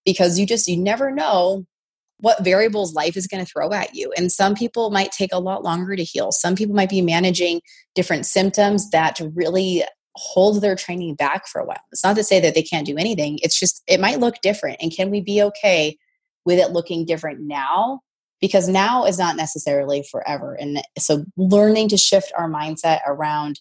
Because 0.05 0.37
you 0.37 0.45
just, 0.45 0.67
you 0.67 0.77
never 0.77 1.11
know 1.11 1.65
what 2.19 2.43
variables 2.43 2.93
life 2.93 3.17
is 3.17 3.27
going 3.27 3.43
to 3.45 3.51
throw 3.51 3.71
at 3.73 3.93
you. 3.95 4.11
And 4.17 4.31
some 4.31 4.55
people 4.55 4.89
might 4.89 5.11
take 5.11 5.33
a 5.33 5.39
lot 5.39 5.63
longer 5.63 5.95
to 5.95 6.03
heal. 6.03 6.31
Some 6.31 6.55
people 6.55 6.75
might 6.75 6.89
be 6.89 7.01
managing 7.01 7.61
different 7.93 8.25
symptoms 8.25 8.89
that 8.91 9.19
really 9.33 9.83
hold 10.15 10.61
their 10.61 10.75
training 10.75 11.15
back 11.15 11.45
for 11.47 11.59
a 11.59 11.65
while. 11.65 11.81
It's 11.91 12.03
not 12.03 12.15
to 12.15 12.23
say 12.23 12.39
that 12.39 12.55
they 12.55 12.63
can't 12.63 12.85
do 12.85 12.97
anything, 12.97 13.39
it's 13.41 13.59
just, 13.59 13.83
it 13.85 13.99
might 13.99 14.19
look 14.19 14.41
different. 14.41 14.77
And 14.81 14.95
can 14.95 15.11
we 15.11 15.21
be 15.21 15.41
okay 15.41 15.97
with 16.45 16.59
it 16.59 16.71
looking 16.71 17.05
different 17.05 17.41
now 17.41 18.01
because 18.41 18.67
now 18.67 19.05
is 19.05 19.17
not 19.17 19.35
necessarily 19.35 20.05
forever. 20.11 20.53
And 20.53 20.81
so 20.97 21.25
learning 21.37 21.89
to 21.89 21.97
shift 21.97 22.31
our 22.37 22.49
mindset 22.49 22.99
around 23.07 23.59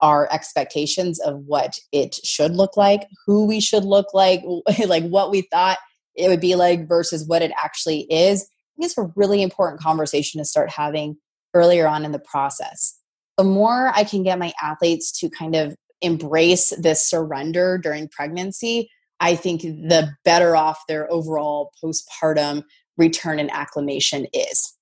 our 0.00 0.32
expectations 0.32 1.20
of 1.20 1.40
what 1.46 1.78
it 1.92 2.14
should 2.24 2.56
look 2.56 2.76
like, 2.76 3.06
who 3.26 3.46
we 3.46 3.60
should 3.60 3.84
look 3.84 4.14
like, 4.14 4.42
like 4.86 5.04
what 5.08 5.30
we 5.30 5.42
thought 5.50 5.78
it 6.14 6.28
would 6.28 6.40
be 6.40 6.54
like 6.54 6.88
versus 6.88 7.26
what 7.26 7.42
it 7.42 7.52
actually 7.62 8.00
is. 8.10 8.42
I 8.42 8.82
think 8.82 8.90
it's 8.90 8.98
a 8.98 9.12
really 9.16 9.42
important 9.42 9.80
conversation 9.80 10.38
to 10.38 10.44
start 10.44 10.70
having 10.70 11.16
earlier 11.54 11.86
on 11.86 12.04
in 12.04 12.12
the 12.12 12.18
process. 12.18 12.98
The 13.36 13.44
more 13.44 13.90
I 13.94 14.04
can 14.04 14.22
get 14.22 14.38
my 14.38 14.52
athletes 14.62 15.12
to 15.20 15.30
kind 15.30 15.54
of 15.54 15.74
embrace 16.02 16.70
this 16.78 17.08
surrender 17.08 17.78
during 17.78 18.08
pregnancy, 18.08 18.90
I 19.20 19.36
think 19.36 19.62
the 19.62 20.10
better 20.24 20.56
off 20.56 20.80
their 20.88 21.10
overall 21.12 21.72
postpartum 21.82 22.64
return 22.96 23.38
and 23.38 23.50
acclimation 23.50 24.26
is. 24.32 24.74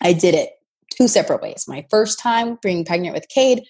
I 0.00 0.12
did 0.12 0.34
it 0.34 0.50
two 0.96 1.08
separate 1.08 1.42
ways. 1.42 1.64
My 1.66 1.84
first 1.90 2.18
time 2.18 2.58
being 2.62 2.84
pregnant 2.84 3.14
with 3.14 3.28
Cade, 3.28 3.64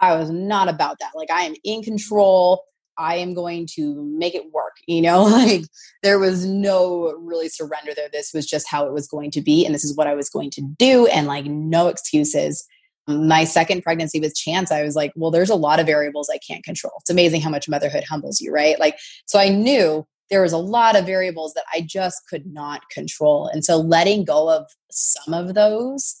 I 0.00 0.14
was 0.16 0.30
not 0.30 0.68
about 0.68 0.98
that. 1.00 1.12
Like, 1.14 1.30
I 1.30 1.42
am 1.42 1.54
in 1.64 1.82
control. 1.82 2.64
I 2.98 3.16
am 3.16 3.34
going 3.34 3.66
to 3.74 4.02
make 4.16 4.34
it 4.34 4.52
work. 4.52 4.76
You 4.86 5.02
know, 5.02 5.22
like 5.24 5.62
there 6.02 6.18
was 6.18 6.46
no 6.46 7.12
really 7.18 7.48
surrender 7.48 7.92
there. 7.94 8.08
This 8.12 8.32
was 8.32 8.46
just 8.46 8.68
how 8.68 8.86
it 8.86 8.92
was 8.92 9.08
going 9.08 9.30
to 9.32 9.40
be. 9.40 9.64
And 9.64 9.74
this 9.74 9.84
is 9.84 9.96
what 9.96 10.06
I 10.06 10.14
was 10.14 10.30
going 10.30 10.50
to 10.50 10.62
do. 10.78 11.06
And 11.06 11.26
like, 11.26 11.46
no 11.46 11.88
excuses 11.88 12.66
my 13.08 13.44
second 13.44 13.82
pregnancy 13.82 14.18
with 14.18 14.34
chance 14.34 14.72
i 14.72 14.82
was 14.82 14.96
like 14.96 15.12
well 15.14 15.30
there's 15.30 15.50
a 15.50 15.54
lot 15.54 15.78
of 15.78 15.86
variables 15.86 16.28
i 16.32 16.38
can't 16.38 16.64
control. 16.64 16.92
It's 17.00 17.10
amazing 17.10 17.40
how 17.40 17.50
much 17.50 17.68
motherhood 17.68 18.04
humbles 18.04 18.40
you 18.40 18.52
right? 18.52 18.78
Like 18.78 18.98
so 19.26 19.38
i 19.38 19.48
knew 19.48 20.06
there 20.30 20.42
was 20.42 20.52
a 20.52 20.58
lot 20.58 20.96
of 20.96 21.06
variables 21.06 21.54
that 21.54 21.64
i 21.72 21.80
just 21.80 22.22
could 22.28 22.46
not 22.46 22.88
control. 22.90 23.48
And 23.48 23.64
so 23.64 23.76
letting 23.76 24.24
go 24.24 24.50
of 24.50 24.66
some 24.90 25.34
of 25.34 25.54
those 25.54 26.16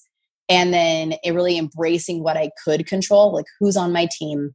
and 0.48 0.72
then 0.72 1.14
really 1.26 1.58
embracing 1.58 2.22
what 2.22 2.36
i 2.36 2.50
could 2.64 2.86
control 2.86 3.32
like 3.32 3.46
who's 3.58 3.76
on 3.76 3.92
my 3.92 4.08
team? 4.10 4.52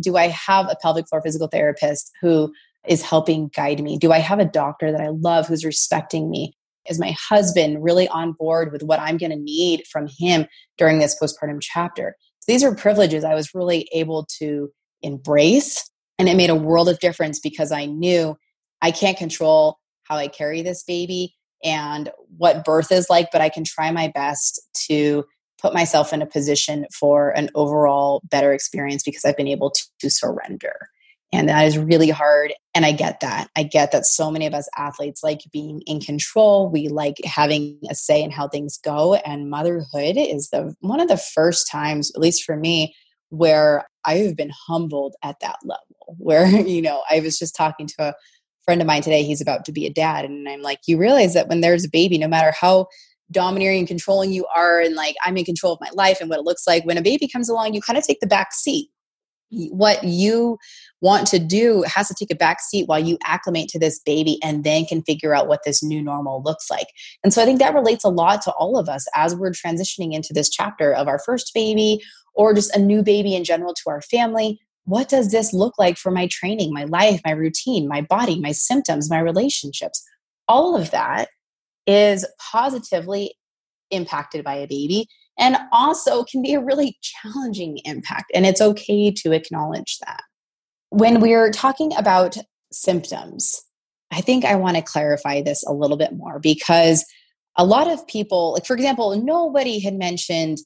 Do 0.00 0.16
i 0.16 0.28
have 0.28 0.66
a 0.70 0.76
pelvic 0.80 1.08
floor 1.08 1.22
physical 1.22 1.48
therapist 1.48 2.10
who 2.20 2.52
is 2.86 3.02
helping 3.02 3.48
guide 3.48 3.82
me? 3.82 3.98
Do 3.98 4.12
i 4.12 4.18
have 4.18 4.38
a 4.38 4.44
doctor 4.44 4.90
that 4.90 5.00
i 5.00 5.08
love 5.08 5.46
who's 5.46 5.64
respecting 5.64 6.30
me 6.30 6.56
is 6.88 6.98
my 6.98 7.14
husband 7.18 7.82
really 7.82 8.08
on 8.08 8.32
board 8.32 8.72
with 8.72 8.82
what 8.82 9.00
I'm 9.00 9.16
going 9.16 9.30
to 9.30 9.38
need 9.38 9.86
from 9.90 10.06
him 10.06 10.46
during 10.78 10.98
this 10.98 11.16
postpartum 11.20 11.58
chapter? 11.60 12.16
So 12.40 12.52
these 12.52 12.64
are 12.64 12.74
privileges 12.74 13.24
I 13.24 13.34
was 13.34 13.54
really 13.54 13.88
able 13.92 14.26
to 14.38 14.70
embrace. 15.02 15.90
And 16.18 16.28
it 16.28 16.36
made 16.36 16.50
a 16.50 16.54
world 16.54 16.88
of 16.88 17.00
difference 17.00 17.40
because 17.40 17.72
I 17.72 17.86
knew 17.86 18.36
I 18.82 18.90
can't 18.90 19.16
control 19.16 19.78
how 20.04 20.16
I 20.16 20.28
carry 20.28 20.62
this 20.62 20.82
baby 20.82 21.34
and 21.64 22.10
what 22.36 22.64
birth 22.64 22.92
is 22.92 23.08
like, 23.08 23.30
but 23.32 23.40
I 23.40 23.48
can 23.48 23.64
try 23.64 23.90
my 23.90 24.08
best 24.08 24.60
to 24.88 25.24
put 25.60 25.72
myself 25.72 26.12
in 26.12 26.20
a 26.20 26.26
position 26.26 26.84
for 26.92 27.30
an 27.30 27.48
overall 27.54 28.20
better 28.30 28.52
experience 28.52 29.02
because 29.02 29.24
I've 29.24 29.36
been 29.36 29.48
able 29.48 29.70
to, 29.70 29.82
to 30.00 30.10
surrender. 30.10 30.90
And 31.32 31.48
that 31.48 31.66
is 31.66 31.76
really 31.76 32.10
hard. 32.10 32.54
And 32.74 32.86
I 32.86 32.92
get 32.92 33.20
that. 33.20 33.48
I 33.56 33.64
get 33.64 33.90
that 33.90 34.06
so 34.06 34.30
many 34.30 34.46
of 34.46 34.54
us 34.54 34.68
athletes 34.76 35.22
like 35.24 35.40
being 35.52 35.82
in 35.86 36.00
control. 36.00 36.70
We 36.70 36.88
like 36.88 37.16
having 37.24 37.78
a 37.90 37.94
say 37.94 38.22
in 38.22 38.30
how 38.30 38.48
things 38.48 38.78
go. 38.78 39.14
And 39.14 39.50
motherhood 39.50 40.16
is 40.16 40.50
the 40.50 40.74
one 40.80 41.00
of 41.00 41.08
the 41.08 41.16
first 41.16 41.68
times, 41.68 42.12
at 42.14 42.20
least 42.20 42.44
for 42.44 42.56
me, 42.56 42.94
where 43.30 43.84
I 44.04 44.18
have 44.18 44.36
been 44.36 44.52
humbled 44.66 45.14
at 45.22 45.40
that 45.40 45.58
level. 45.64 45.82
Where, 46.18 46.46
you 46.46 46.82
know, 46.82 47.02
I 47.10 47.20
was 47.20 47.38
just 47.38 47.56
talking 47.56 47.86
to 47.86 47.94
a 47.98 48.14
friend 48.64 48.80
of 48.80 48.86
mine 48.86 49.02
today. 49.02 49.22
He's 49.22 49.40
about 49.40 49.64
to 49.64 49.72
be 49.72 49.86
a 49.86 49.92
dad. 49.92 50.24
And 50.24 50.48
I'm 50.48 50.60
like, 50.60 50.80
you 50.86 50.98
realize 50.98 51.34
that 51.34 51.48
when 51.48 51.62
there's 51.62 51.84
a 51.84 51.90
baby, 51.90 52.18
no 52.18 52.28
matter 52.28 52.52
how 52.58 52.88
domineering 53.30 53.80
and 53.80 53.88
controlling 53.88 54.30
you 54.30 54.46
are, 54.54 54.80
and 54.80 54.94
like 54.94 55.16
I'm 55.24 55.36
in 55.36 55.44
control 55.44 55.72
of 55.72 55.80
my 55.80 55.90
life 55.94 56.20
and 56.20 56.28
what 56.28 56.38
it 56.38 56.44
looks 56.44 56.66
like, 56.66 56.84
when 56.84 56.98
a 56.98 57.02
baby 57.02 57.26
comes 57.26 57.48
along, 57.48 57.72
you 57.72 57.80
kind 57.80 57.98
of 57.98 58.04
take 58.04 58.20
the 58.20 58.26
back 58.26 58.52
seat 58.52 58.90
what 59.50 60.02
you 60.02 60.58
want 61.00 61.26
to 61.28 61.38
do 61.38 61.84
has 61.86 62.08
to 62.08 62.14
take 62.14 62.30
a 62.30 62.36
back 62.36 62.60
seat 62.60 62.88
while 62.88 62.98
you 62.98 63.18
acclimate 63.24 63.68
to 63.68 63.78
this 63.78 64.00
baby 64.00 64.38
and 64.42 64.64
then 64.64 64.84
can 64.84 65.02
figure 65.02 65.34
out 65.34 65.48
what 65.48 65.60
this 65.64 65.82
new 65.82 66.02
normal 66.02 66.42
looks 66.42 66.70
like. 66.70 66.88
And 67.22 67.32
so 67.32 67.42
I 67.42 67.44
think 67.44 67.58
that 67.58 67.74
relates 67.74 68.04
a 68.04 68.08
lot 68.08 68.42
to 68.42 68.52
all 68.52 68.78
of 68.78 68.88
us 68.88 69.06
as 69.14 69.34
we're 69.34 69.50
transitioning 69.50 70.12
into 70.12 70.32
this 70.32 70.48
chapter 70.48 70.92
of 70.92 71.08
our 71.08 71.18
first 71.18 71.52
baby 71.54 72.02
or 72.34 72.54
just 72.54 72.74
a 72.74 72.80
new 72.80 73.02
baby 73.02 73.34
in 73.34 73.44
general 73.44 73.74
to 73.74 73.90
our 73.90 74.02
family. 74.02 74.60
What 74.86 75.08
does 75.08 75.30
this 75.30 75.52
look 75.52 75.74
like 75.78 75.96
for 75.96 76.10
my 76.10 76.26
training, 76.26 76.72
my 76.72 76.84
life, 76.84 77.20
my 77.24 77.32
routine, 77.32 77.88
my 77.88 78.02
body, 78.02 78.40
my 78.40 78.52
symptoms, 78.52 79.08
my 79.08 79.20
relationships? 79.20 80.02
All 80.46 80.76
of 80.76 80.90
that 80.90 81.28
is 81.86 82.26
positively 82.38 83.34
impacted 83.90 84.44
by 84.44 84.54
a 84.54 84.66
baby 84.66 85.06
and 85.38 85.56
also 85.72 86.24
can 86.24 86.42
be 86.42 86.54
a 86.54 86.60
really 86.60 86.98
challenging 87.02 87.78
impact. 87.84 88.30
And 88.34 88.46
it's 88.46 88.60
okay 88.60 89.10
to 89.10 89.32
acknowledge 89.32 89.98
that. 89.98 90.22
When 90.90 91.20
we're 91.20 91.50
talking 91.50 91.94
about 91.96 92.36
symptoms, 92.72 93.62
I 94.12 94.20
think 94.20 94.44
I 94.44 94.54
want 94.54 94.76
to 94.76 94.82
clarify 94.82 95.42
this 95.42 95.64
a 95.66 95.72
little 95.72 95.96
bit 95.96 96.12
more 96.12 96.38
because 96.38 97.04
a 97.56 97.64
lot 97.64 97.88
of 97.88 98.06
people, 98.06 98.52
like 98.52 98.66
for 98.66 98.74
example, 98.74 99.20
nobody 99.20 99.80
had 99.80 99.94
mentioned 99.94 100.58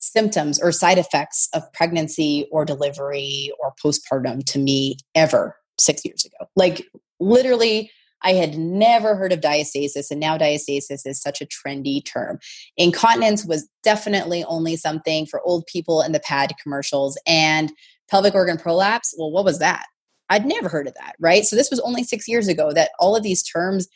symptoms 0.00 0.60
or 0.60 0.70
side 0.72 0.98
effects 0.98 1.48
of 1.54 1.62
pregnancy 1.72 2.46
or 2.50 2.64
delivery 2.64 3.50
or 3.60 3.72
postpartum 3.82 4.44
to 4.44 4.58
me 4.58 4.96
ever 5.14 5.56
six 5.78 6.04
years 6.04 6.24
ago. 6.24 6.48
Like 6.56 6.86
literally, 7.20 7.90
I 8.24 8.32
had 8.32 8.58
never 8.58 9.14
heard 9.14 9.32
of 9.32 9.40
diastasis, 9.40 10.10
and 10.10 10.18
now 10.18 10.36
diastasis 10.36 11.06
is 11.06 11.20
such 11.20 11.40
a 11.40 11.46
trendy 11.46 12.04
term. 12.04 12.38
Incontinence 12.76 13.44
was 13.44 13.68
definitely 13.82 14.42
only 14.44 14.76
something 14.76 15.26
for 15.26 15.40
old 15.42 15.66
people 15.66 16.02
in 16.02 16.12
the 16.12 16.20
pad 16.20 16.52
commercials, 16.62 17.18
and 17.26 17.72
pelvic 18.10 18.34
organ 18.34 18.56
prolapse. 18.56 19.14
Well, 19.18 19.30
what 19.30 19.44
was 19.44 19.58
that? 19.58 19.86
I'd 20.30 20.46
never 20.46 20.68
heard 20.68 20.88
of 20.88 20.94
that, 20.94 21.14
right? 21.20 21.44
So 21.44 21.54
this 21.54 21.70
was 21.70 21.80
only 21.80 22.02
six 22.02 22.26
years 22.26 22.48
ago 22.48 22.72
that 22.72 22.90
all 22.98 23.14
of 23.14 23.22
these 23.22 23.42
terms 23.42 23.86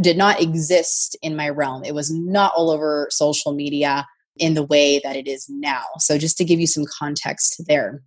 did 0.00 0.16
not 0.16 0.40
exist 0.40 1.16
in 1.22 1.34
my 1.34 1.48
realm. 1.48 1.84
It 1.84 1.94
was 1.94 2.12
not 2.12 2.52
all 2.54 2.70
over 2.70 3.08
social 3.10 3.52
media 3.52 4.06
in 4.36 4.54
the 4.54 4.62
way 4.62 5.00
that 5.04 5.16
it 5.16 5.26
is 5.26 5.46
now. 5.48 5.84
So, 5.98 6.18
just 6.18 6.36
to 6.38 6.44
give 6.44 6.60
you 6.60 6.66
some 6.66 6.84
context 6.98 7.62
there. 7.66 8.02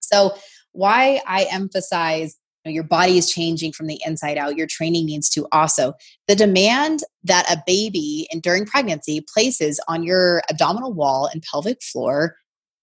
So, 0.00 0.36
why 0.72 1.20
I 1.26 1.44
emphasize 1.44 2.36
know, 2.66 2.72
your 2.72 2.84
body 2.84 3.18
is 3.18 3.30
changing 3.30 3.72
from 3.72 3.86
the 3.86 4.00
inside 4.04 4.36
out, 4.36 4.56
your 4.56 4.66
training 4.66 5.06
needs 5.06 5.28
to 5.30 5.46
also. 5.52 5.94
The 6.28 6.34
demand 6.34 7.00
that 7.24 7.50
a 7.50 7.62
baby 7.66 8.26
and 8.32 8.42
during 8.42 8.66
pregnancy 8.66 9.24
places 9.32 9.80
on 9.88 10.02
your 10.02 10.42
abdominal 10.50 10.92
wall 10.92 11.28
and 11.32 11.42
pelvic 11.42 11.82
floor 11.82 12.36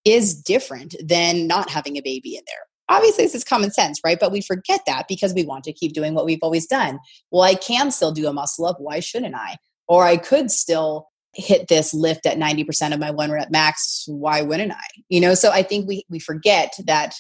is 0.06 0.36
different 0.36 0.96
than 1.04 1.48
not 1.48 1.70
having 1.70 1.98
a 1.98 2.02
baby 2.02 2.36
in 2.36 2.44
there. 2.48 2.58
Obviously, 2.90 3.24
this 3.24 3.36
is 3.36 3.44
common 3.44 3.72
sense, 3.72 4.00
right? 4.04 4.20
But 4.20 4.32
we 4.32 4.42
forget 4.42 4.82
that 4.86 5.06
because 5.08 5.34
we 5.34 5.46
want 5.46 5.64
to 5.66 5.74
keep 5.74 5.94
doing 5.94 6.14
what 6.14 6.26
we've 6.26 6.40
always 6.42 6.68
done. 6.68 7.00
Well, 7.32 7.44
I 7.44 7.56
can 7.56 7.92
still 7.92 8.12
do 8.12 8.28
a 8.28 8.34
muscle 8.34 8.66
up. 8.66 8.78
Why 8.80 9.00
shouldn't 9.00 9.36
I? 9.36 9.56
Or 9.88 10.06
I 10.06 10.18
could 10.18 10.52
still 10.52 11.08
hit 11.34 11.68
this 11.68 11.94
lift 11.94 12.26
at 12.26 12.38
90% 12.38 12.94
of 12.94 13.00
my 13.00 13.12
one 13.12 13.32
rep 13.32 13.50
max 13.50 14.06
why 14.08 14.42
wouldn't 14.42 14.72
i 14.72 14.86
you 15.10 15.20
know 15.20 15.34
so 15.34 15.50
i 15.50 15.64
think 15.64 15.88
we 15.88 16.06
we 16.08 16.20
forget 16.20 16.74
that 16.86 17.16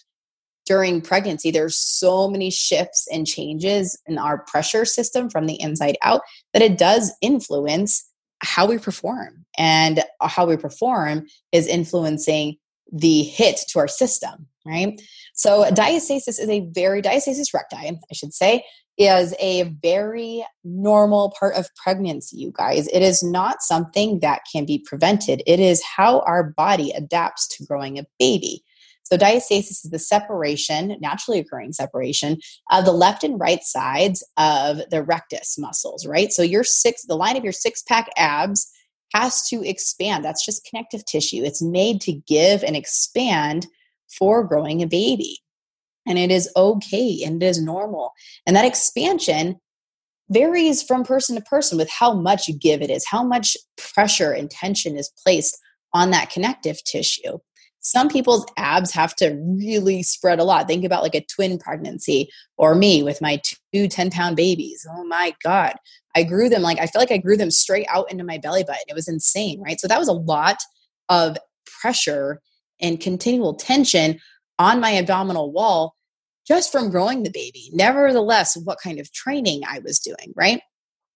during 0.65 1.01
pregnancy 1.01 1.51
there's 1.51 1.77
so 1.77 2.29
many 2.29 2.49
shifts 2.49 3.07
and 3.11 3.27
changes 3.27 3.99
in 4.05 4.17
our 4.17 4.39
pressure 4.39 4.85
system 4.85 5.29
from 5.29 5.45
the 5.45 5.59
inside 5.61 5.97
out 6.01 6.21
that 6.53 6.61
it 6.61 6.77
does 6.77 7.13
influence 7.21 8.09
how 8.41 8.65
we 8.65 8.77
perform 8.77 9.45
and 9.57 10.03
how 10.21 10.45
we 10.45 10.57
perform 10.57 11.25
is 11.51 11.67
influencing 11.67 12.55
the 12.91 13.23
hit 13.23 13.59
to 13.69 13.79
our 13.79 13.87
system 13.87 14.47
right 14.65 15.01
so 15.33 15.63
diastasis 15.71 16.39
is 16.39 16.49
a 16.49 16.67
very 16.73 17.01
diastasis 17.01 17.53
recti 17.53 17.75
i 17.77 18.13
should 18.13 18.33
say 18.33 18.63
is 18.97 19.33
a 19.39 19.63
very 19.81 20.45
normal 20.63 21.33
part 21.37 21.55
of 21.55 21.67
pregnancy, 21.75 22.37
you 22.37 22.51
guys. 22.51 22.87
It 22.89 23.01
is 23.01 23.23
not 23.23 23.61
something 23.61 24.19
that 24.19 24.41
can 24.51 24.65
be 24.65 24.79
prevented. 24.79 25.41
It 25.47 25.59
is 25.59 25.83
how 25.83 26.19
our 26.21 26.43
body 26.43 26.91
adapts 26.91 27.47
to 27.49 27.65
growing 27.65 27.97
a 27.97 28.05
baby. 28.19 28.63
So, 29.13 29.17
diastasis 29.17 29.85
is 29.85 29.89
the 29.91 29.99
separation, 29.99 30.97
naturally 30.99 31.37
occurring 31.37 31.73
separation 31.73 32.39
of 32.71 32.83
the 32.83 32.91
left 32.91 33.23
and 33.23 33.39
right 33.39 33.61
sides 33.61 34.27
of 34.37 34.81
the 34.89 35.03
rectus 35.03 35.55
muscles, 35.55 36.07
right? 36.07 36.33
So, 36.33 36.41
your 36.41 36.63
six, 36.63 37.05
the 37.05 37.15
line 37.15 37.37
of 37.37 37.43
your 37.43 37.53
six 37.53 37.83
pack 37.83 38.09
abs 38.17 38.67
has 39.13 39.47
to 39.49 39.63
expand. 39.63 40.25
That's 40.25 40.43
just 40.43 40.65
connective 40.65 41.05
tissue. 41.05 41.43
It's 41.43 41.61
made 41.61 42.01
to 42.01 42.13
give 42.13 42.63
and 42.63 42.75
expand 42.75 43.67
for 44.17 44.43
growing 44.43 44.81
a 44.81 44.87
baby 44.87 45.37
and 46.07 46.17
it 46.17 46.31
is 46.31 46.49
okay 46.55 47.21
and 47.23 47.43
it 47.43 47.45
is 47.45 47.61
normal. 47.61 48.13
And 48.47 48.55
that 48.55 48.65
expansion 48.65 49.57
varies 50.31 50.81
from 50.81 51.03
person 51.03 51.35
to 51.35 51.41
person 51.43 51.77
with 51.77 51.91
how 51.91 52.15
much 52.15 52.47
you 52.47 52.57
give 52.57 52.81
it 52.81 52.89
is, 52.89 53.05
how 53.07 53.23
much 53.23 53.55
pressure 53.77 54.31
and 54.31 54.49
tension 54.49 54.97
is 54.97 55.11
placed 55.23 55.55
on 55.93 56.09
that 56.09 56.31
connective 56.31 56.83
tissue. 56.83 57.37
Some 57.83 58.09
people's 58.09 58.45
abs 58.57 58.91
have 58.91 59.15
to 59.17 59.37
really 59.59 60.03
spread 60.03 60.39
a 60.39 60.43
lot. 60.43 60.67
Think 60.67 60.85
about 60.85 61.03
like 61.03 61.15
a 61.15 61.25
twin 61.25 61.59
pregnancy 61.59 62.29
or 62.57 62.75
me 62.75 63.03
with 63.03 63.21
my 63.21 63.41
two 63.73 63.87
10 63.87 64.09
pound 64.09 64.35
babies. 64.35 64.85
Oh 64.89 65.03
my 65.05 65.35
God. 65.43 65.75
I 66.15 66.23
grew 66.23 66.47
them 66.47 66.61
like, 66.61 66.79
I 66.79 66.87
feel 66.87 67.01
like 67.01 67.11
I 67.11 67.17
grew 67.17 67.35
them 67.35 67.51
straight 67.51 67.87
out 67.89 68.11
into 68.11 68.23
my 68.23 68.37
belly 68.37 68.63
button. 68.63 68.83
It 68.87 68.95
was 68.95 69.07
insane, 69.07 69.61
right? 69.61 69.79
So 69.79 69.87
that 69.87 69.99
was 69.99 70.07
a 70.07 70.13
lot 70.13 70.57
of 71.09 71.37
pressure 71.81 72.39
and 72.81 72.99
continual 72.99 73.55
tension 73.55 74.19
on 74.59 74.79
my 74.79 74.97
abdominal 74.97 75.51
wall 75.51 75.95
just 76.47 76.71
from 76.71 76.89
growing 76.89 77.23
the 77.23 77.31
baby. 77.31 77.69
Nevertheless, 77.73 78.57
what 78.57 78.79
kind 78.81 78.99
of 78.99 79.11
training 79.11 79.61
I 79.67 79.79
was 79.79 79.99
doing, 79.99 80.33
right? 80.35 80.61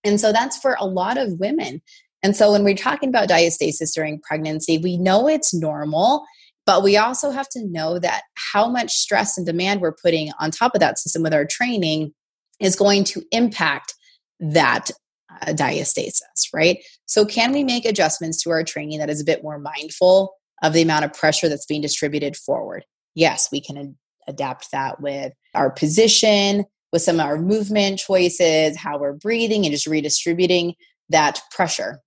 And 0.04 0.20
so 0.20 0.32
that's 0.32 0.58
for 0.58 0.76
a 0.80 0.86
lot 0.86 1.18
of 1.18 1.40
women. 1.40 1.82
And 2.24 2.36
so 2.36 2.52
when 2.52 2.64
we're 2.64 2.76
talking 2.76 3.10
about 3.10 3.30
diastasis 3.30 3.94
during 3.94 4.20
pregnancy, 4.22 4.78
we 4.78 4.98
know 4.98 5.28
it's 5.28 5.54
normal, 5.54 6.26
but 6.68 6.84
we 6.84 6.98
also 6.98 7.32
have 7.32 7.48
to 7.48 7.66
know 7.66 7.98
that 7.98 8.24
how 8.36 8.70
much 8.70 8.92
stress 8.92 9.38
and 9.38 9.48
demand 9.48 9.80
we're 9.80 9.94
putting 9.94 10.32
on 10.38 10.52
top 10.52 10.76
of 10.76 10.82
that 10.82 11.00
system 11.00 11.24
with 11.24 11.34
our 11.34 11.46
training 11.46 12.14
is 12.60 12.76
going 12.76 13.06
to 13.06 13.24
impact 13.32 13.94
that 14.42 14.92
uh, 15.32 15.54
diastasis, 15.54 16.22
right? 16.54 16.80
So, 17.06 17.26
can 17.26 17.54
we 17.54 17.64
make 17.64 17.86
adjustments 17.86 18.44
to 18.44 18.50
our 18.50 18.64
training 18.64 19.00
that 19.00 19.10
is 19.10 19.22
a 19.22 19.26
bit 19.26 19.44
more 19.44 19.58
mindful 19.58 20.34
of 20.62 20.74
the 20.74 20.82
amount 20.82 21.06
of 21.06 21.14
pressure 21.14 21.48
that's 21.48 21.66
being 21.66 21.82
distributed 21.82 22.36
forward? 22.36 22.84
Yes, 23.16 23.48
we 23.50 23.62
can 23.62 23.98
adapt 24.28 24.72
that 24.72 25.00
with 25.00 25.32
our 25.56 25.72
position, 25.72 26.66
with 26.92 27.02
some 27.02 27.20
of 27.20 27.26
our 27.26 27.40
movement 27.40 28.00
choices, 28.00 28.76
how 28.76 28.98
we're 28.98 29.14
breathing, 29.14 29.66
and 29.66 29.74
just 29.74 29.88
redistributing 29.88 30.74
that 31.10 31.40
pressure. 31.52 32.02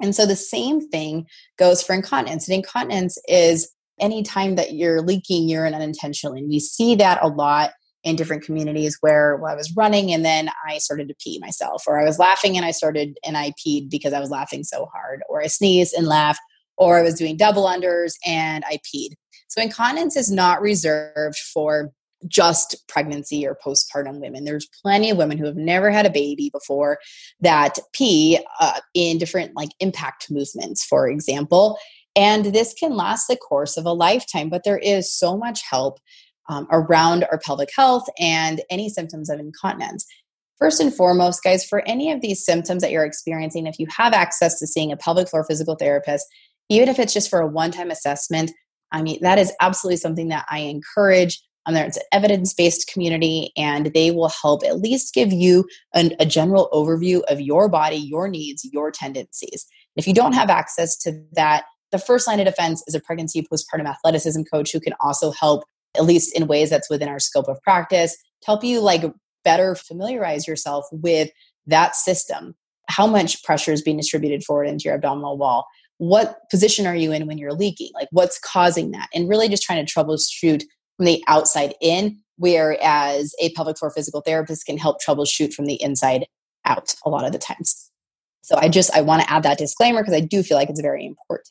And 0.00 0.14
so 0.14 0.24
the 0.24 0.36
same 0.36 0.88
thing 0.88 1.26
goes 1.58 1.82
for 1.82 1.94
incontinence. 1.94 2.48
And 2.48 2.54
incontinence 2.56 3.18
is 3.28 3.68
any 4.00 4.22
time 4.22 4.56
that 4.56 4.74
you're 4.74 5.02
leaking 5.02 5.48
urine 5.48 5.74
unintentionally. 5.74 6.40
And 6.40 6.48
we 6.48 6.60
see 6.60 6.94
that 6.96 7.18
a 7.22 7.28
lot 7.28 7.72
in 8.04 8.16
different 8.16 8.44
communities 8.44 8.96
where 9.00 9.36
well, 9.36 9.52
I 9.52 9.56
was 9.56 9.74
running 9.76 10.12
and 10.12 10.24
then 10.24 10.50
I 10.66 10.78
started 10.78 11.08
to 11.08 11.14
pee 11.22 11.38
myself, 11.40 11.84
or 11.86 12.00
I 12.00 12.04
was 12.04 12.18
laughing 12.18 12.56
and 12.56 12.64
I 12.64 12.70
started 12.70 13.18
and 13.24 13.36
I 13.36 13.52
peed 13.64 13.90
because 13.90 14.12
I 14.12 14.20
was 14.20 14.30
laughing 14.30 14.64
so 14.64 14.86
hard, 14.92 15.22
or 15.28 15.42
I 15.42 15.46
sneezed 15.46 15.94
and 15.94 16.06
laughed, 16.06 16.40
or 16.76 16.98
I 16.98 17.02
was 17.02 17.14
doing 17.14 17.36
double 17.36 17.66
unders 17.66 18.14
and 18.24 18.64
I 18.66 18.78
peed. 18.78 19.14
So 19.48 19.62
incontinence 19.62 20.16
is 20.16 20.30
not 20.30 20.60
reserved 20.60 21.38
for 21.52 21.92
just 22.26 22.76
pregnancy 22.88 23.46
or 23.46 23.56
postpartum 23.64 24.20
women. 24.20 24.44
There's 24.44 24.68
plenty 24.82 25.10
of 25.10 25.18
women 25.18 25.38
who 25.38 25.46
have 25.46 25.56
never 25.56 25.90
had 25.90 26.06
a 26.06 26.10
baby 26.10 26.50
before 26.52 26.98
that 27.40 27.78
pee 27.92 28.38
uh, 28.60 28.80
in 28.94 29.18
different 29.18 29.54
like 29.54 29.70
impact 29.80 30.30
movements, 30.30 30.84
for 30.84 31.08
example. 31.08 31.78
And 32.16 32.46
this 32.46 32.74
can 32.74 32.96
last 32.96 33.28
the 33.28 33.36
course 33.36 33.76
of 33.76 33.84
a 33.84 33.92
lifetime, 33.92 34.48
but 34.48 34.64
there 34.64 34.78
is 34.78 35.12
so 35.12 35.36
much 35.36 35.62
help 35.68 35.98
um, 36.48 36.66
around 36.70 37.24
our 37.30 37.38
pelvic 37.38 37.70
health 37.74 38.06
and 38.18 38.60
any 38.70 38.88
symptoms 38.88 39.30
of 39.30 39.38
incontinence. 39.38 40.06
First 40.58 40.80
and 40.80 40.92
foremost, 40.92 41.44
guys, 41.44 41.64
for 41.64 41.86
any 41.86 42.10
of 42.10 42.20
these 42.20 42.44
symptoms 42.44 42.82
that 42.82 42.90
you're 42.90 43.04
experiencing, 43.04 43.66
if 43.66 43.78
you 43.78 43.86
have 43.96 44.12
access 44.12 44.58
to 44.58 44.66
seeing 44.66 44.90
a 44.90 44.96
pelvic 44.96 45.28
floor 45.28 45.44
physical 45.44 45.76
therapist, 45.76 46.26
even 46.68 46.88
if 46.88 46.98
it's 46.98 47.12
just 47.12 47.30
for 47.30 47.40
a 47.40 47.46
one 47.46 47.70
time 47.70 47.90
assessment, 47.90 48.50
I 48.90 49.02
mean, 49.02 49.20
that 49.22 49.38
is 49.38 49.52
absolutely 49.60 49.98
something 49.98 50.28
that 50.28 50.46
I 50.50 50.60
encourage. 50.60 51.40
Um, 51.66 51.74
there, 51.74 51.84
it's 51.84 51.98
an 51.98 52.02
evidence 52.12 52.54
based 52.54 52.90
community, 52.90 53.52
and 53.56 53.92
they 53.94 54.10
will 54.10 54.32
help 54.42 54.64
at 54.64 54.80
least 54.80 55.14
give 55.14 55.32
you 55.32 55.66
an, 55.94 56.12
a 56.18 56.26
general 56.26 56.68
overview 56.72 57.20
of 57.28 57.40
your 57.40 57.68
body, 57.68 57.96
your 57.96 58.26
needs, 58.26 58.68
your 58.72 58.90
tendencies. 58.90 59.66
if 59.96 60.06
you 60.06 60.14
don't 60.14 60.32
have 60.32 60.48
access 60.48 60.96
to 60.98 61.22
that, 61.32 61.64
the 61.92 61.98
first 61.98 62.26
line 62.26 62.40
of 62.40 62.46
defense 62.46 62.82
is 62.86 62.94
a 62.94 63.00
pregnancy 63.00 63.42
postpartum 63.42 63.88
athleticism 63.88 64.42
coach 64.52 64.72
who 64.72 64.80
can 64.80 64.94
also 65.00 65.30
help, 65.32 65.64
at 65.96 66.04
least 66.04 66.36
in 66.36 66.46
ways 66.46 66.70
that's 66.70 66.90
within 66.90 67.08
our 67.08 67.18
scope 67.18 67.48
of 67.48 67.60
practice, 67.62 68.12
to 68.14 68.46
help 68.46 68.64
you 68.64 68.80
like 68.80 69.04
better 69.44 69.74
familiarize 69.74 70.46
yourself 70.46 70.86
with 70.92 71.30
that 71.66 71.96
system. 71.96 72.54
How 72.88 73.06
much 73.06 73.42
pressure 73.44 73.72
is 73.72 73.82
being 73.82 73.96
distributed 73.96 74.44
forward 74.44 74.64
into 74.64 74.84
your 74.84 74.94
abdominal 74.94 75.36
wall? 75.38 75.66
what 75.98 76.48
position 76.48 76.86
are 76.86 76.96
you 76.96 77.12
in 77.12 77.26
when 77.26 77.38
you're 77.38 77.52
leaking? 77.52 77.90
Like 77.92 78.08
what's 78.10 78.38
causing 78.38 78.92
that? 78.92 79.08
And 79.12 79.28
really 79.28 79.48
just 79.48 79.64
trying 79.64 79.84
to 79.84 79.92
troubleshoot 79.92 80.62
from 80.96 81.06
the 81.06 81.22
outside 81.26 81.74
in, 81.80 82.18
whereas 82.36 83.34
a 83.40 83.52
pelvic 83.52 83.78
floor 83.78 83.90
physical 83.90 84.20
therapist 84.20 84.64
can 84.64 84.78
help 84.78 84.98
troubleshoot 85.02 85.52
from 85.52 85.66
the 85.66 85.80
inside 85.82 86.26
out 86.64 86.94
a 87.04 87.10
lot 87.10 87.24
of 87.24 87.32
the 87.32 87.38
times. 87.38 87.90
So 88.42 88.56
I 88.56 88.68
just 88.68 88.94
I 88.94 89.02
want 89.02 89.22
to 89.22 89.30
add 89.30 89.42
that 89.42 89.58
disclaimer 89.58 90.00
because 90.00 90.14
I 90.14 90.20
do 90.20 90.42
feel 90.42 90.56
like 90.56 90.70
it's 90.70 90.80
very 90.80 91.04
important. 91.04 91.48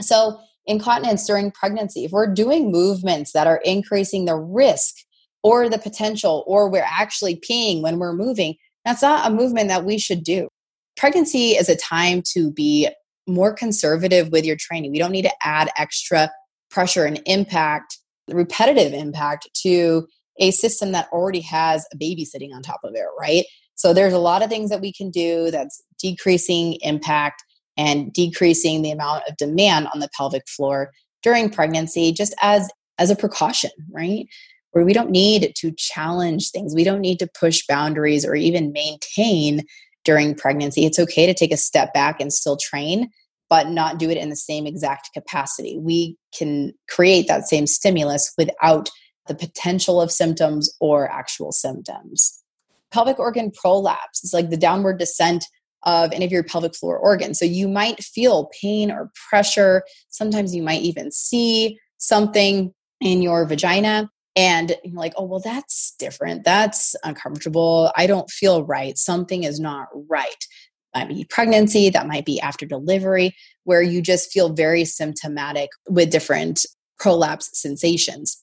So 0.00 0.38
incontinence 0.66 1.26
during 1.26 1.50
pregnancy, 1.50 2.04
if 2.04 2.12
we're 2.12 2.32
doing 2.32 2.72
movements 2.72 3.32
that 3.32 3.46
are 3.46 3.60
increasing 3.64 4.24
the 4.24 4.36
risk 4.36 4.94
or 5.42 5.68
the 5.68 5.78
potential, 5.78 6.42
or 6.46 6.70
we're 6.70 6.86
actually 6.88 7.36
peeing 7.36 7.82
when 7.82 7.98
we're 7.98 8.14
moving, 8.14 8.54
that's 8.84 9.02
not 9.02 9.30
a 9.30 9.34
movement 9.34 9.68
that 9.68 9.84
we 9.84 9.98
should 9.98 10.24
do. 10.24 10.48
Pregnancy 10.96 11.50
is 11.52 11.68
a 11.68 11.76
time 11.76 12.22
to 12.32 12.50
be 12.52 12.88
more 13.26 13.52
conservative 13.52 14.30
with 14.30 14.44
your 14.44 14.56
training. 14.58 14.92
We 14.92 14.98
don't 14.98 15.12
need 15.12 15.22
to 15.22 15.34
add 15.42 15.70
extra 15.76 16.30
pressure 16.70 17.04
and 17.04 17.20
impact, 17.26 17.98
repetitive 18.28 18.92
impact 18.92 19.48
to 19.62 20.06
a 20.38 20.50
system 20.50 20.92
that 20.92 21.08
already 21.12 21.40
has 21.40 21.86
a 21.92 21.96
baby 21.96 22.24
sitting 22.24 22.52
on 22.52 22.62
top 22.62 22.80
of 22.84 22.94
it, 22.94 23.04
right? 23.18 23.44
So 23.76 23.92
there's 23.92 24.12
a 24.12 24.18
lot 24.18 24.42
of 24.42 24.50
things 24.50 24.70
that 24.70 24.80
we 24.80 24.92
can 24.92 25.10
do 25.10 25.50
that's 25.50 25.82
decreasing 26.00 26.78
impact 26.82 27.42
and 27.76 28.12
decreasing 28.12 28.82
the 28.82 28.90
amount 28.90 29.24
of 29.28 29.36
demand 29.36 29.88
on 29.92 30.00
the 30.00 30.08
pelvic 30.16 30.48
floor 30.48 30.90
during 31.22 31.50
pregnancy 31.50 32.12
just 32.12 32.34
as 32.40 32.70
as 32.98 33.10
a 33.10 33.16
precaution, 33.16 33.70
right? 33.90 34.26
Where 34.70 34.84
we 34.84 34.92
don't 34.92 35.10
need 35.10 35.52
to 35.56 35.72
challenge 35.72 36.50
things. 36.50 36.74
We 36.74 36.84
don't 36.84 37.00
need 37.00 37.18
to 37.18 37.30
push 37.38 37.66
boundaries 37.66 38.24
or 38.24 38.34
even 38.34 38.72
maintain 38.72 39.62
during 40.04 40.34
pregnancy. 40.34 40.84
It's 40.84 40.98
okay 40.98 41.26
to 41.26 41.34
take 41.34 41.52
a 41.52 41.56
step 41.56 41.92
back 41.92 42.20
and 42.20 42.32
still 42.32 42.56
train, 42.56 43.10
but 43.48 43.68
not 43.68 43.98
do 43.98 44.10
it 44.10 44.16
in 44.16 44.30
the 44.30 44.36
same 44.36 44.66
exact 44.66 45.10
capacity. 45.12 45.78
We 45.78 46.16
can 46.36 46.72
create 46.88 47.26
that 47.28 47.48
same 47.48 47.66
stimulus 47.66 48.32
without 48.38 48.90
the 49.26 49.34
potential 49.34 50.00
of 50.00 50.12
symptoms 50.12 50.72
or 50.80 51.10
actual 51.10 51.50
symptoms. 51.50 52.40
Pelvic 52.92 53.18
organ 53.18 53.50
prolapse 53.50 54.22
is 54.22 54.34
like 54.34 54.50
the 54.50 54.56
downward 54.56 54.98
descent 54.98 55.46
of 55.84 56.12
any 56.12 56.24
of 56.24 56.32
your 56.32 56.42
pelvic 56.42 56.74
floor 56.74 56.98
organs. 56.98 57.38
So 57.38 57.44
you 57.44 57.68
might 57.68 58.02
feel 58.02 58.50
pain 58.60 58.90
or 58.90 59.10
pressure. 59.28 59.84
Sometimes 60.08 60.54
you 60.54 60.62
might 60.62 60.82
even 60.82 61.10
see 61.10 61.78
something 61.98 62.72
in 63.00 63.22
your 63.22 63.46
vagina. 63.46 64.10
And 64.36 64.76
you're 64.82 64.98
like, 64.98 65.12
oh, 65.16 65.24
well, 65.24 65.40
that's 65.40 65.94
different. 65.98 66.44
That's 66.44 66.96
uncomfortable. 67.04 67.92
I 67.96 68.06
don't 68.06 68.28
feel 68.30 68.64
right. 68.64 68.98
Something 68.98 69.44
is 69.44 69.60
not 69.60 69.88
right. 70.08 70.44
That 70.92 71.08
might 71.08 71.16
be 71.16 71.24
pregnancy, 71.24 71.90
that 71.90 72.06
might 72.06 72.24
be 72.24 72.40
after 72.40 72.66
delivery, 72.66 73.34
where 73.64 73.82
you 73.82 74.00
just 74.00 74.32
feel 74.32 74.52
very 74.52 74.84
symptomatic 74.84 75.70
with 75.88 76.10
different 76.10 76.66
prolapse 76.98 77.50
sensations. 77.52 78.42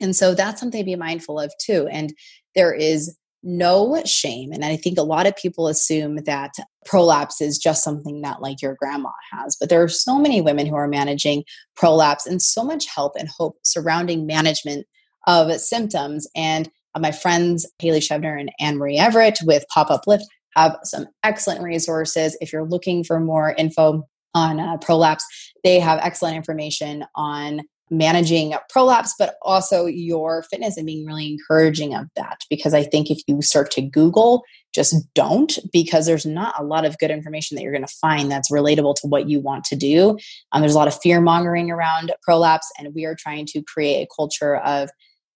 And 0.00 0.14
so 0.14 0.34
that's 0.34 0.60
something 0.60 0.80
to 0.80 0.84
be 0.84 0.96
mindful 0.96 1.40
of 1.40 1.52
too. 1.60 1.88
And 1.90 2.12
there 2.54 2.72
is 2.72 3.16
no 3.42 4.02
shame. 4.04 4.52
And 4.52 4.64
I 4.64 4.76
think 4.76 4.98
a 4.98 5.02
lot 5.02 5.26
of 5.26 5.36
people 5.36 5.68
assume 5.68 6.16
that 6.24 6.54
prolapse 6.84 7.40
is 7.40 7.58
just 7.58 7.84
something 7.84 8.22
that 8.22 8.42
like 8.42 8.60
your 8.60 8.76
grandma 8.78 9.10
has. 9.32 9.56
But 9.58 9.68
there 9.68 9.82
are 9.82 9.88
so 9.88 10.18
many 10.18 10.40
women 10.40 10.66
who 10.66 10.74
are 10.74 10.88
managing 10.88 11.44
prolapse 11.76 12.26
and 12.26 12.42
so 12.42 12.64
much 12.64 12.86
help 12.86 13.12
and 13.18 13.28
hope 13.28 13.56
surrounding 13.62 14.26
management 14.26 14.86
of 15.26 15.52
symptoms. 15.60 16.26
And 16.34 16.70
my 16.98 17.12
friends, 17.12 17.70
Haley 17.78 18.00
Shevener 18.00 18.40
and 18.40 18.50
Anne 18.58 18.78
Marie 18.78 18.98
Everett 18.98 19.38
with 19.44 19.64
Pop 19.72 19.90
Up 19.90 20.02
Lift 20.06 20.24
have 20.56 20.76
some 20.82 21.06
excellent 21.22 21.62
resources. 21.62 22.36
If 22.40 22.52
you're 22.52 22.64
looking 22.64 23.04
for 23.04 23.20
more 23.20 23.54
info 23.56 24.02
on 24.34 24.58
uh, 24.58 24.78
prolapse, 24.78 25.24
they 25.62 25.78
have 25.78 26.00
excellent 26.02 26.36
information 26.36 27.04
on 27.14 27.60
managing 27.90 28.54
prolapse, 28.68 29.14
but 29.18 29.36
also 29.42 29.86
your 29.86 30.42
fitness 30.44 30.76
and 30.76 30.86
being 30.86 31.06
really 31.06 31.32
encouraging 31.32 31.94
of 31.94 32.06
that. 32.16 32.40
Because 32.50 32.74
I 32.74 32.84
think 32.84 33.10
if 33.10 33.20
you 33.26 33.42
start 33.42 33.70
to 33.72 33.82
Google, 33.82 34.42
just 34.74 34.96
don't, 35.14 35.58
because 35.72 36.06
there's 36.06 36.26
not 36.26 36.54
a 36.58 36.64
lot 36.64 36.84
of 36.84 36.98
good 36.98 37.10
information 37.10 37.54
that 37.54 37.62
you're 37.62 37.72
going 37.72 37.86
to 37.86 37.94
find 38.00 38.30
that's 38.30 38.50
relatable 38.50 38.94
to 38.96 39.06
what 39.06 39.28
you 39.28 39.40
want 39.40 39.64
to 39.64 39.76
do. 39.76 40.18
Um, 40.52 40.60
there's 40.60 40.74
a 40.74 40.78
lot 40.78 40.88
of 40.88 41.00
fear 41.00 41.20
mongering 41.20 41.70
around 41.70 42.12
prolapse, 42.22 42.70
and 42.78 42.94
we 42.94 43.04
are 43.04 43.14
trying 43.14 43.46
to 43.46 43.62
create 43.62 44.02
a 44.02 44.08
culture 44.14 44.56
of, 44.56 44.90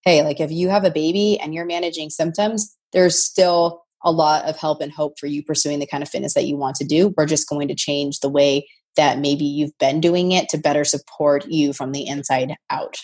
hey, 0.04 0.22
like 0.22 0.40
if 0.40 0.50
you 0.50 0.68
have 0.68 0.84
a 0.84 0.90
baby 0.90 1.38
and 1.40 1.54
you're 1.54 1.64
managing 1.64 2.10
symptoms, 2.10 2.76
there's 2.92 3.18
still 3.18 3.82
a 4.04 4.10
lot 4.10 4.44
of 4.44 4.56
help 4.56 4.80
and 4.80 4.92
hope 4.92 5.18
for 5.18 5.26
you 5.26 5.42
pursuing 5.42 5.78
the 5.78 5.86
kind 5.86 6.02
of 6.02 6.08
fitness 6.08 6.34
that 6.34 6.46
you 6.46 6.56
want 6.56 6.76
to 6.76 6.84
do. 6.84 7.14
We're 7.16 7.26
just 7.26 7.48
going 7.48 7.68
to 7.68 7.74
change 7.74 8.20
the 8.20 8.28
way 8.28 8.66
that 8.96 9.18
maybe 9.18 9.44
you've 9.44 9.76
been 9.78 10.00
doing 10.00 10.32
it 10.32 10.48
to 10.50 10.58
better 10.58 10.84
support 10.84 11.46
you 11.46 11.72
from 11.72 11.92
the 11.92 12.06
inside 12.06 12.54
out. 12.70 12.96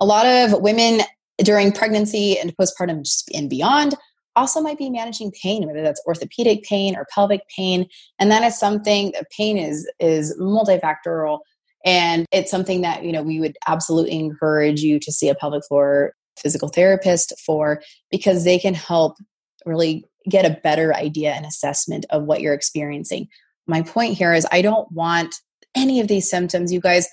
A 0.00 0.06
lot 0.06 0.26
of 0.26 0.60
women 0.60 1.00
during 1.38 1.72
pregnancy 1.72 2.38
and 2.38 2.54
postpartum 2.56 3.02
and 3.34 3.50
beyond 3.50 3.94
also 4.36 4.60
might 4.60 4.78
be 4.78 4.90
managing 4.90 5.32
pain 5.42 5.66
whether 5.66 5.82
that's 5.82 6.02
orthopedic 6.06 6.62
pain 6.62 6.94
or 6.96 7.06
pelvic 7.12 7.40
pain 7.54 7.86
and 8.18 8.30
that 8.30 8.42
is 8.42 8.58
something 8.58 9.12
that 9.12 9.26
pain 9.36 9.56
is 9.56 9.90
is 9.98 10.36
multifactorial 10.38 11.40
and 11.84 12.26
it's 12.32 12.50
something 12.50 12.82
that 12.82 13.04
you 13.04 13.12
know 13.12 13.22
we 13.22 13.40
would 13.40 13.56
absolutely 13.66 14.12
encourage 14.12 14.80
you 14.80 14.98
to 14.98 15.12
see 15.12 15.28
a 15.28 15.34
pelvic 15.34 15.62
floor 15.68 16.12
physical 16.38 16.68
therapist 16.68 17.32
for 17.44 17.80
because 18.10 18.44
they 18.44 18.58
can 18.58 18.74
help 18.74 19.16
really 19.64 20.04
get 20.28 20.44
a 20.44 20.60
better 20.62 20.94
idea 20.94 21.32
and 21.32 21.46
assessment 21.46 22.04
of 22.10 22.24
what 22.24 22.40
you're 22.40 22.54
experiencing 22.54 23.28
my 23.66 23.82
point 23.82 24.16
here 24.16 24.32
is 24.32 24.46
I 24.50 24.62
don't 24.62 24.90
want 24.92 25.34
any 25.74 26.00
of 26.00 26.08
these 26.08 26.28
symptoms, 26.28 26.72
you 26.72 26.80
guys. 26.80 27.08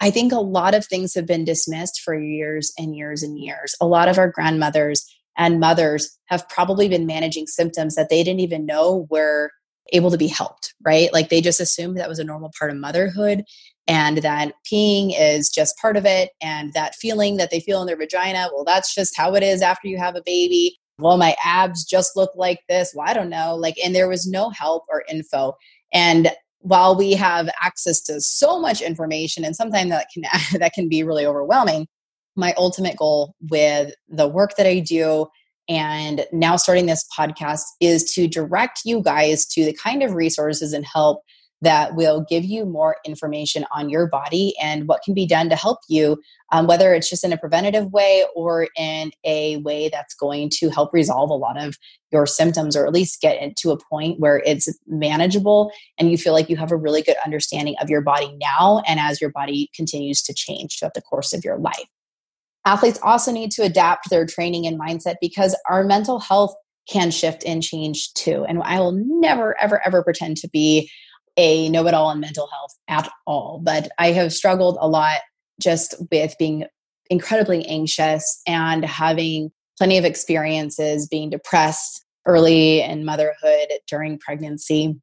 I 0.00 0.10
think 0.10 0.32
a 0.32 0.40
lot 0.40 0.74
of 0.74 0.84
things 0.84 1.14
have 1.14 1.26
been 1.26 1.44
dismissed 1.44 2.02
for 2.04 2.18
years 2.18 2.72
and 2.78 2.94
years 2.94 3.22
and 3.22 3.38
years. 3.38 3.74
A 3.80 3.86
lot 3.86 4.08
of 4.08 4.18
our 4.18 4.30
grandmothers 4.30 5.06
and 5.38 5.60
mothers 5.60 6.18
have 6.26 6.48
probably 6.48 6.88
been 6.88 7.06
managing 7.06 7.46
symptoms 7.46 7.94
that 7.94 8.08
they 8.10 8.22
didn't 8.22 8.40
even 8.40 8.66
know 8.66 9.06
were 9.10 9.50
able 9.92 10.10
to 10.10 10.18
be 10.18 10.26
helped, 10.26 10.74
right? 10.84 11.12
Like 11.12 11.28
they 11.28 11.40
just 11.40 11.60
assumed 11.60 11.96
that 11.96 12.08
was 12.08 12.18
a 12.18 12.24
normal 12.24 12.50
part 12.58 12.70
of 12.70 12.76
motherhood 12.76 13.44
and 13.86 14.18
that 14.18 14.52
peeing 14.70 15.14
is 15.16 15.48
just 15.48 15.78
part 15.78 15.96
of 15.96 16.04
it. 16.04 16.30
And 16.42 16.72
that 16.72 16.96
feeling 16.96 17.36
that 17.36 17.50
they 17.50 17.60
feel 17.60 17.80
in 17.80 17.86
their 17.86 17.96
vagina, 17.96 18.48
well, 18.52 18.64
that's 18.64 18.94
just 18.94 19.16
how 19.16 19.34
it 19.34 19.42
is 19.42 19.62
after 19.62 19.86
you 19.86 19.98
have 19.98 20.16
a 20.16 20.22
baby 20.24 20.76
well, 20.98 21.18
my 21.18 21.36
abs 21.44 21.84
just 21.84 22.16
look 22.16 22.30
like 22.36 22.60
this. 22.68 22.92
Well, 22.94 23.06
I 23.08 23.12
don't 23.12 23.30
know. 23.30 23.54
Like, 23.54 23.76
and 23.84 23.94
there 23.94 24.08
was 24.08 24.26
no 24.26 24.50
help 24.50 24.84
or 24.88 25.04
info. 25.10 25.54
And 25.92 26.30
while 26.66 26.96
we 26.96 27.12
have 27.12 27.48
access 27.62 28.00
to 28.02 28.20
so 28.20 28.58
much 28.58 28.80
information 28.80 29.44
and 29.44 29.54
sometimes 29.54 29.90
that 29.90 30.08
can 30.12 30.24
that 30.58 30.72
can 30.72 30.88
be 30.88 31.02
really 31.02 31.26
overwhelming 31.26 31.86
my 32.34 32.52
ultimate 32.58 32.96
goal 32.96 33.34
with 33.50 33.94
the 34.08 34.26
work 34.26 34.56
that 34.56 34.66
i 34.66 34.80
do 34.80 35.26
and 35.68 36.26
now 36.32 36.56
starting 36.56 36.86
this 36.86 37.04
podcast 37.16 37.62
is 37.80 38.12
to 38.14 38.26
direct 38.26 38.80
you 38.84 39.02
guys 39.02 39.46
to 39.46 39.64
the 39.64 39.72
kind 39.72 40.02
of 40.02 40.14
resources 40.14 40.72
and 40.72 40.84
help 40.84 41.22
that 41.62 41.94
will 41.94 42.24
give 42.28 42.44
you 42.44 42.66
more 42.66 42.96
information 43.04 43.64
on 43.72 43.88
your 43.88 44.06
body 44.06 44.54
and 44.60 44.86
what 44.86 45.02
can 45.02 45.14
be 45.14 45.26
done 45.26 45.48
to 45.48 45.56
help 45.56 45.78
you, 45.88 46.20
um, 46.52 46.66
whether 46.66 46.92
it's 46.92 47.08
just 47.08 47.24
in 47.24 47.32
a 47.32 47.38
preventative 47.38 47.90
way 47.92 48.24
or 48.34 48.68
in 48.76 49.10
a 49.24 49.56
way 49.58 49.88
that's 49.88 50.14
going 50.14 50.50
to 50.50 50.68
help 50.68 50.92
resolve 50.92 51.30
a 51.30 51.34
lot 51.34 51.60
of 51.60 51.76
your 52.12 52.26
symptoms 52.26 52.76
or 52.76 52.86
at 52.86 52.92
least 52.92 53.20
get 53.20 53.42
it 53.42 53.56
to 53.56 53.70
a 53.70 53.78
point 53.90 54.20
where 54.20 54.42
it's 54.44 54.68
manageable 54.86 55.72
and 55.98 56.10
you 56.10 56.18
feel 56.18 56.32
like 56.32 56.50
you 56.50 56.56
have 56.56 56.72
a 56.72 56.76
really 56.76 57.02
good 57.02 57.16
understanding 57.24 57.74
of 57.80 57.88
your 57.88 58.02
body 58.02 58.36
now 58.40 58.82
and 58.86 59.00
as 59.00 59.20
your 59.20 59.30
body 59.30 59.70
continues 59.74 60.22
to 60.22 60.34
change 60.34 60.78
throughout 60.78 60.94
the 60.94 61.02
course 61.02 61.32
of 61.32 61.44
your 61.44 61.58
life. 61.58 61.86
Athletes 62.66 62.98
also 63.02 63.32
need 63.32 63.50
to 63.52 63.62
adapt 63.62 64.10
their 64.10 64.26
training 64.26 64.66
and 64.66 64.78
mindset 64.78 65.14
because 65.20 65.56
our 65.70 65.84
mental 65.84 66.18
health 66.18 66.54
can 66.88 67.10
shift 67.10 67.44
and 67.44 67.62
change 67.62 68.12
too. 68.14 68.44
And 68.44 68.62
I 68.62 68.80
will 68.80 68.92
never, 68.92 69.60
ever, 69.60 69.84
ever 69.84 70.02
pretend 70.02 70.36
to 70.38 70.48
be 70.48 70.90
a 71.36 71.68
know 71.68 71.86
it 71.86 71.94
all 71.94 72.10
in 72.10 72.20
mental 72.20 72.48
health 72.48 72.74
at 72.88 73.10
all, 73.26 73.60
but 73.62 73.88
I 73.98 74.12
have 74.12 74.32
struggled 74.32 74.78
a 74.80 74.88
lot 74.88 75.18
just 75.60 75.94
with 76.10 76.34
being 76.38 76.64
incredibly 77.10 77.66
anxious 77.66 78.40
and 78.46 78.84
having 78.84 79.50
plenty 79.78 79.98
of 79.98 80.04
experiences 80.04 81.06
being 81.08 81.30
depressed 81.30 82.04
early 82.26 82.80
in 82.80 83.04
motherhood 83.04 83.68
during 83.86 84.18
pregnancy 84.18 84.96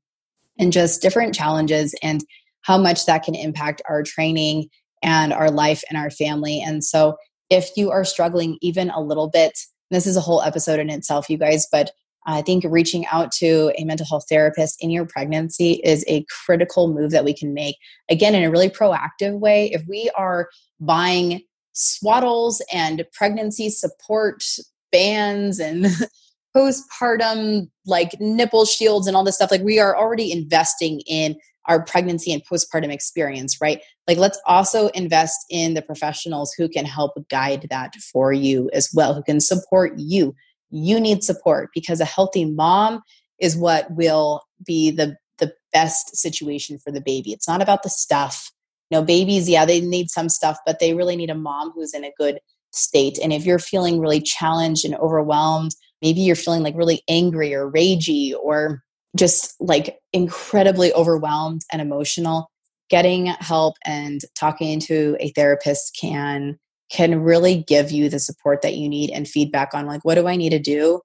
and 0.60 0.74
just 0.74 1.02
different 1.02 1.34
challenges 1.34 1.96
and 2.04 2.24
how 2.62 2.78
much 2.78 3.06
that 3.06 3.24
can 3.24 3.36
impact 3.36 3.82
our 3.90 4.04
training 4.04 4.68
and 5.02 5.34
our 5.34 5.52
life 5.52 5.84
and 5.90 5.98
our 5.98 6.10
family. 6.10 6.62
And 6.62 6.84
so, 6.84 7.16
if 7.50 7.70
you 7.76 7.92
are 7.92 8.06
struggling 8.06 8.58
even 8.62 8.90
a 8.90 9.02
little 9.02 9.30
bit, 9.30 9.60
this 9.92 10.08
is 10.08 10.18
a 10.18 10.22
whole 10.22 10.42
episode 10.42 10.80
in 10.80 10.90
itself, 10.90 11.30
you 11.30 11.38
guys, 11.38 11.68
but 11.72 11.92
I 12.26 12.42
think 12.42 12.64
reaching 12.68 13.06
out 13.08 13.32
to 13.34 13.74
a 13.78 13.84
mental 13.84 14.06
health 14.06 14.26
therapist 14.30 14.78
in 14.82 14.90
your 14.90 15.06
pregnancy 15.06 15.82
is 15.84 16.06
a 16.08 16.26
critical 16.46 16.94
move 16.94 17.12
that 17.12 17.26
we 17.26 17.34
can 17.34 17.54
make. 17.54 17.78
Again, 18.10 18.36
in 18.36 18.44
a 18.44 18.52
really 18.52 18.70
proactive 18.70 19.40
way. 19.40 19.72
If 19.72 19.84
we 19.88 20.10
are 20.16 20.50
buying 20.80 21.42
swaddles 21.74 22.62
and 22.72 23.04
pregnancy 23.14 23.70
support 23.70 24.44
bands 24.92 25.60
and 25.60 25.88
postpartum 26.56 27.70
like 27.86 28.12
nipple 28.20 28.66
shields 28.66 29.08
and 29.08 29.16
all 29.16 29.24
this 29.24 29.36
stuff, 29.36 29.52
like 29.52 29.64
we 29.64 29.80
are 29.80 29.98
already 29.98 30.32
investing 30.32 31.02
in 31.02 31.36
our 31.66 31.84
pregnancy 31.84 32.34
and 32.34 32.44
postpartum 32.46 32.92
experience, 32.92 33.60
right? 33.62 33.82
Like, 34.08 34.18
let's 34.18 34.40
also 34.46 34.88
invest 34.90 35.46
in 35.50 35.76
the 35.76 35.82
professionals 35.82 36.54
who 36.54 36.68
can 36.68 36.86
help 36.86 37.14
guide 37.30 37.68
that 37.70 37.96
for 37.96 38.34
you 38.34 38.70
as 38.74 38.90
well, 38.94 39.14
who 39.14 39.24
can 39.24 39.40
support 39.40 39.94
you 39.98 40.36
you 40.74 41.00
need 41.00 41.24
support 41.24 41.70
because 41.74 42.02
a 42.02 42.06
healthy 42.06 42.46
mom 42.46 43.02
is 43.40 43.56
what 43.56 43.92
will 43.92 44.42
be 44.66 44.92
the 44.92 45.16
the 45.40 45.54
best 45.72 46.16
situation 46.16 46.78
for 46.78 46.92
the 46.92 47.02
baby. 47.02 47.32
It's 47.32 47.48
not 47.48 47.62
about 47.62 47.84
the 47.84 47.90
stuff. 47.90 48.52
You 48.90 49.00
know, 49.00 49.06
babies, 49.06 49.50
yeah, 49.50 49.66
they 49.66 49.82
need 49.82 50.10
some 50.10 50.30
stuff, 50.30 50.58
but 50.66 50.80
they 50.80 50.94
really 50.94 51.16
need 51.16 51.30
a 51.30 51.36
mom 51.36 51.72
who's 51.72 51.94
in 51.94 52.04
a 52.04 52.14
good 52.18 52.40
state. 52.72 53.18
And 53.22 53.34
if 53.34 53.46
you're 53.46 53.60
feeling 53.60 54.00
really 54.00 54.22
challenged 54.22 54.86
and 54.86 54.96
overwhelmed, 54.96 55.72
maybe 56.02 56.22
you're 56.22 56.36
feeling 56.36 56.62
like 56.62 56.76
really 56.76 57.02
angry 57.08 57.54
or 57.54 57.72
ragey 57.72 58.34
or 58.36 58.84
just 59.16 59.56
like 59.60 59.98
incredibly 60.12 60.94
overwhelmed 60.94 61.62
and 61.72 61.82
emotional, 61.82 62.50
getting 62.90 63.28
help 63.28 63.76
and 63.86 64.22
talking 64.36 64.80
to 64.82 65.18
a 65.20 65.30
therapist 65.30 65.98
can 66.00 66.60
can 66.94 67.22
really 67.22 67.64
give 67.68 67.92
you 67.92 68.08
the 68.08 68.20
support 68.20 68.62
that 68.62 68.76
you 68.76 68.88
need 68.88 69.10
and 69.10 69.28
feedback 69.28 69.74
on 69.74 69.88
like 69.88 70.06
what 70.06 70.16
do 70.16 70.28
I 70.28 70.36
need 70.36 70.52
to 70.52 70.60
do 70.60 71.02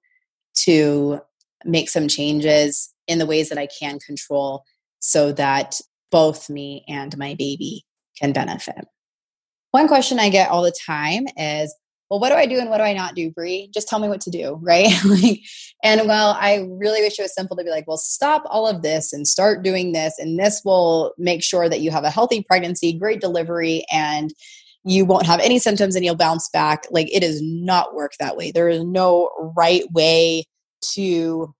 to 0.53 1.19
make 1.65 1.89
some 1.89 2.07
changes 2.07 2.93
in 3.07 3.17
the 3.17 3.25
ways 3.25 3.49
that 3.49 3.57
I 3.57 3.67
can 3.67 3.99
control 3.99 4.63
so 4.99 5.31
that 5.33 5.81
both 6.11 6.49
me 6.49 6.85
and 6.87 7.17
my 7.17 7.35
baby 7.35 7.85
can 8.19 8.33
benefit. 8.33 8.85
One 9.71 9.87
question 9.87 10.19
I 10.19 10.29
get 10.29 10.49
all 10.49 10.63
the 10.63 10.75
time 10.85 11.25
is, 11.37 11.75
well, 12.09 12.19
what 12.19 12.29
do 12.29 12.35
I 12.35 12.47
do 12.47 12.59
and 12.59 12.69
what 12.69 12.77
do 12.77 12.83
I 12.83 12.93
not 12.93 13.13
do, 13.13 13.29
Brie? 13.29 13.69
Just 13.71 13.87
tell 13.87 13.99
me 13.99 14.07
what 14.07 14.21
to 14.21 14.31
do, 14.31 14.59
right? 14.63 14.87
like, 15.05 15.41
and 15.83 16.07
well, 16.07 16.35
I 16.39 16.67
really 16.69 17.01
wish 17.01 17.19
it 17.19 17.21
was 17.21 17.35
simple 17.35 17.55
to 17.57 17.63
be 17.63 17.69
like, 17.69 17.87
well, 17.87 17.97
stop 17.97 18.43
all 18.47 18.67
of 18.67 18.81
this 18.81 19.13
and 19.13 19.27
start 19.27 19.63
doing 19.63 19.91
this, 19.91 20.15
and 20.17 20.39
this 20.39 20.61
will 20.65 21.13
make 21.17 21.43
sure 21.43 21.69
that 21.69 21.81
you 21.81 21.91
have 21.91 22.03
a 22.03 22.09
healthy 22.09 22.43
pregnancy, 22.43 22.93
great 22.93 23.21
delivery, 23.21 23.85
and 23.91 24.33
you 24.89 25.05
won't 25.05 25.27
have 25.27 25.39
any 25.39 25.59
symptoms 25.59 25.95
and 25.95 26.03
you'll 26.03 26.15
bounce 26.15 26.49
back. 26.49 26.85
Like 26.89 27.13
it 27.13 27.19
does 27.19 27.41
not 27.43 27.93
work 27.93 28.13
that 28.19 28.35
way. 28.35 28.51
There 28.51 28.69
is 28.69 28.83
no 28.83 29.29
right 29.55 29.83
way 29.91 30.45
to 30.93 31.53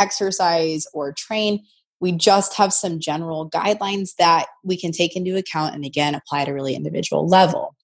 exercise 0.00 0.84
or 0.92 1.12
train. 1.12 1.64
We 2.00 2.10
just 2.10 2.54
have 2.54 2.72
some 2.72 2.98
general 2.98 3.48
guidelines 3.48 4.16
that 4.18 4.46
we 4.64 4.76
can 4.76 4.90
take 4.90 5.14
into 5.14 5.36
account 5.36 5.76
and 5.76 5.84
again 5.84 6.16
apply 6.16 6.42
at 6.42 6.48
a 6.48 6.54
really 6.54 6.74
individual 6.74 7.24
level. 7.28 7.76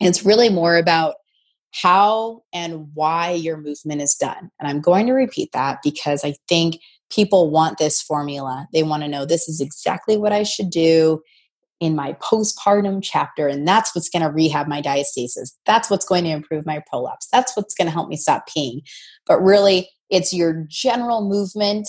And 0.00 0.08
it's 0.08 0.24
really 0.24 0.48
more 0.48 0.78
about 0.78 1.16
how 1.74 2.40
and 2.50 2.88
why 2.94 3.32
your 3.32 3.58
movement 3.58 4.00
is 4.00 4.14
done. 4.14 4.50
And 4.58 4.66
I'm 4.66 4.80
going 4.80 5.06
to 5.08 5.12
repeat 5.12 5.50
that 5.52 5.80
because 5.84 6.24
I 6.24 6.36
think 6.48 6.80
people 7.10 7.50
want 7.50 7.76
this 7.76 8.00
formula. 8.00 8.66
They 8.72 8.82
want 8.82 9.02
to 9.02 9.08
know 9.08 9.26
this 9.26 9.46
is 9.46 9.60
exactly 9.60 10.16
what 10.16 10.32
I 10.32 10.42
should 10.42 10.70
do 10.70 11.20
in 11.80 11.94
my 11.94 12.14
postpartum 12.14 13.00
chapter. 13.02 13.46
And 13.46 13.66
that's 13.66 13.94
what's 13.94 14.08
going 14.08 14.22
to 14.22 14.30
rehab 14.30 14.66
my 14.66 14.82
diastasis. 14.82 15.52
That's 15.64 15.90
what's 15.90 16.04
going 16.04 16.24
to 16.24 16.30
improve 16.30 16.66
my 16.66 16.82
prolapse. 16.88 17.28
That's 17.32 17.56
what's 17.56 17.74
going 17.74 17.86
to 17.86 17.92
help 17.92 18.08
me 18.08 18.16
stop 18.16 18.48
peeing. 18.48 18.80
But 19.26 19.40
really, 19.40 19.88
it's 20.10 20.32
your 20.32 20.64
general 20.68 21.28
movement 21.28 21.88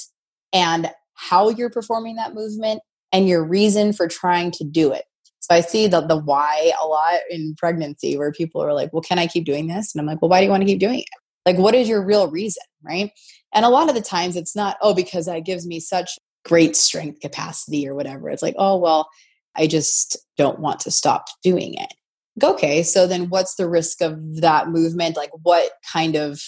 and 0.53 0.91
how 1.15 1.49
you're 1.49 1.69
performing 1.69 2.15
that 2.15 2.33
movement 2.33 2.81
and 3.11 3.27
your 3.27 3.43
reason 3.43 3.93
for 3.93 4.07
trying 4.07 4.51
to 4.51 4.63
do 4.63 4.91
it. 4.91 5.05
So 5.39 5.55
I 5.55 5.61
see 5.61 5.87
the 5.87 6.01
the 6.01 6.17
why 6.17 6.71
a 6.81 6.85
lot 6.85 7.19
in 7.29 7.55
pregnancy 7.57 8.17
where 8.17 8.31
people 8.31 8.61
are 8.61 8.73
like, 8.73 8.93
"Well, 8.93 9.01
can 9.01 9.17
I 9.17 9.25
keep 9.27 9.45
doing 9.45 9.67
this?" 9.67 9.93
And 9.93 9.99
I'm 9.99 10.05
like, 10.05 10.21
"Well, 10.21 10.29
why 10.29 10.39
do 10.39 10.45
you 10.45 10.51
want 10.51 10.61
to 10.61 10.67
keep 10.67 10.79
doing 10.79 10.99
it? 10.99 11.05
Like 11.45 11.57
what 11.57 11.75
is 11.75 11.89
your 11.89 12.05
real 12.05 12.29
reason, 12.29 12.63
right?" 12.83 13.11
And 13.53 13.65
a 13.65 13.69
lot 13.69 13.89
of 13.89 13.95
the 13.95 14.01
times 14.01 14.35
it's 14.35 14.55
not, 14.55 14.77
"Oh, 14.81 14.93
because 14.93 15.25
that 15.25 15.45
gives 15.45 15.65
me 15.65 15.79
such 15.79 16.19
great 16.45 16.75
strength 16.75 17.19
capacity 17.21 17.87
or 17.87 17.95
whatever." 17.95 18.29
It's 18.29 18.43
like, 18.43 18.55
"Oh, 18.57 18.77
well, 18.77 19.09
I 19.55 19.67
just 19.67 20.17
don't 20.37 20.59
want 20.59 20.79
to 20.81 20.91
stop 20.91 21.25
doing 21.43 21.73
it." 21.75 21.93
Okay, 22.41 22.83
so 22.83 23.07
then 23.07 23.29
what's 23.29 23.55
the 23.55 23.69
risk 23.69 24.01
of 24.01 24.37
that 24.37 24.69
movement? 24.69 25.17
Like 25.17 25.31
what 25.43 25.71
kind 25.91 26.15
of 26.15 26.39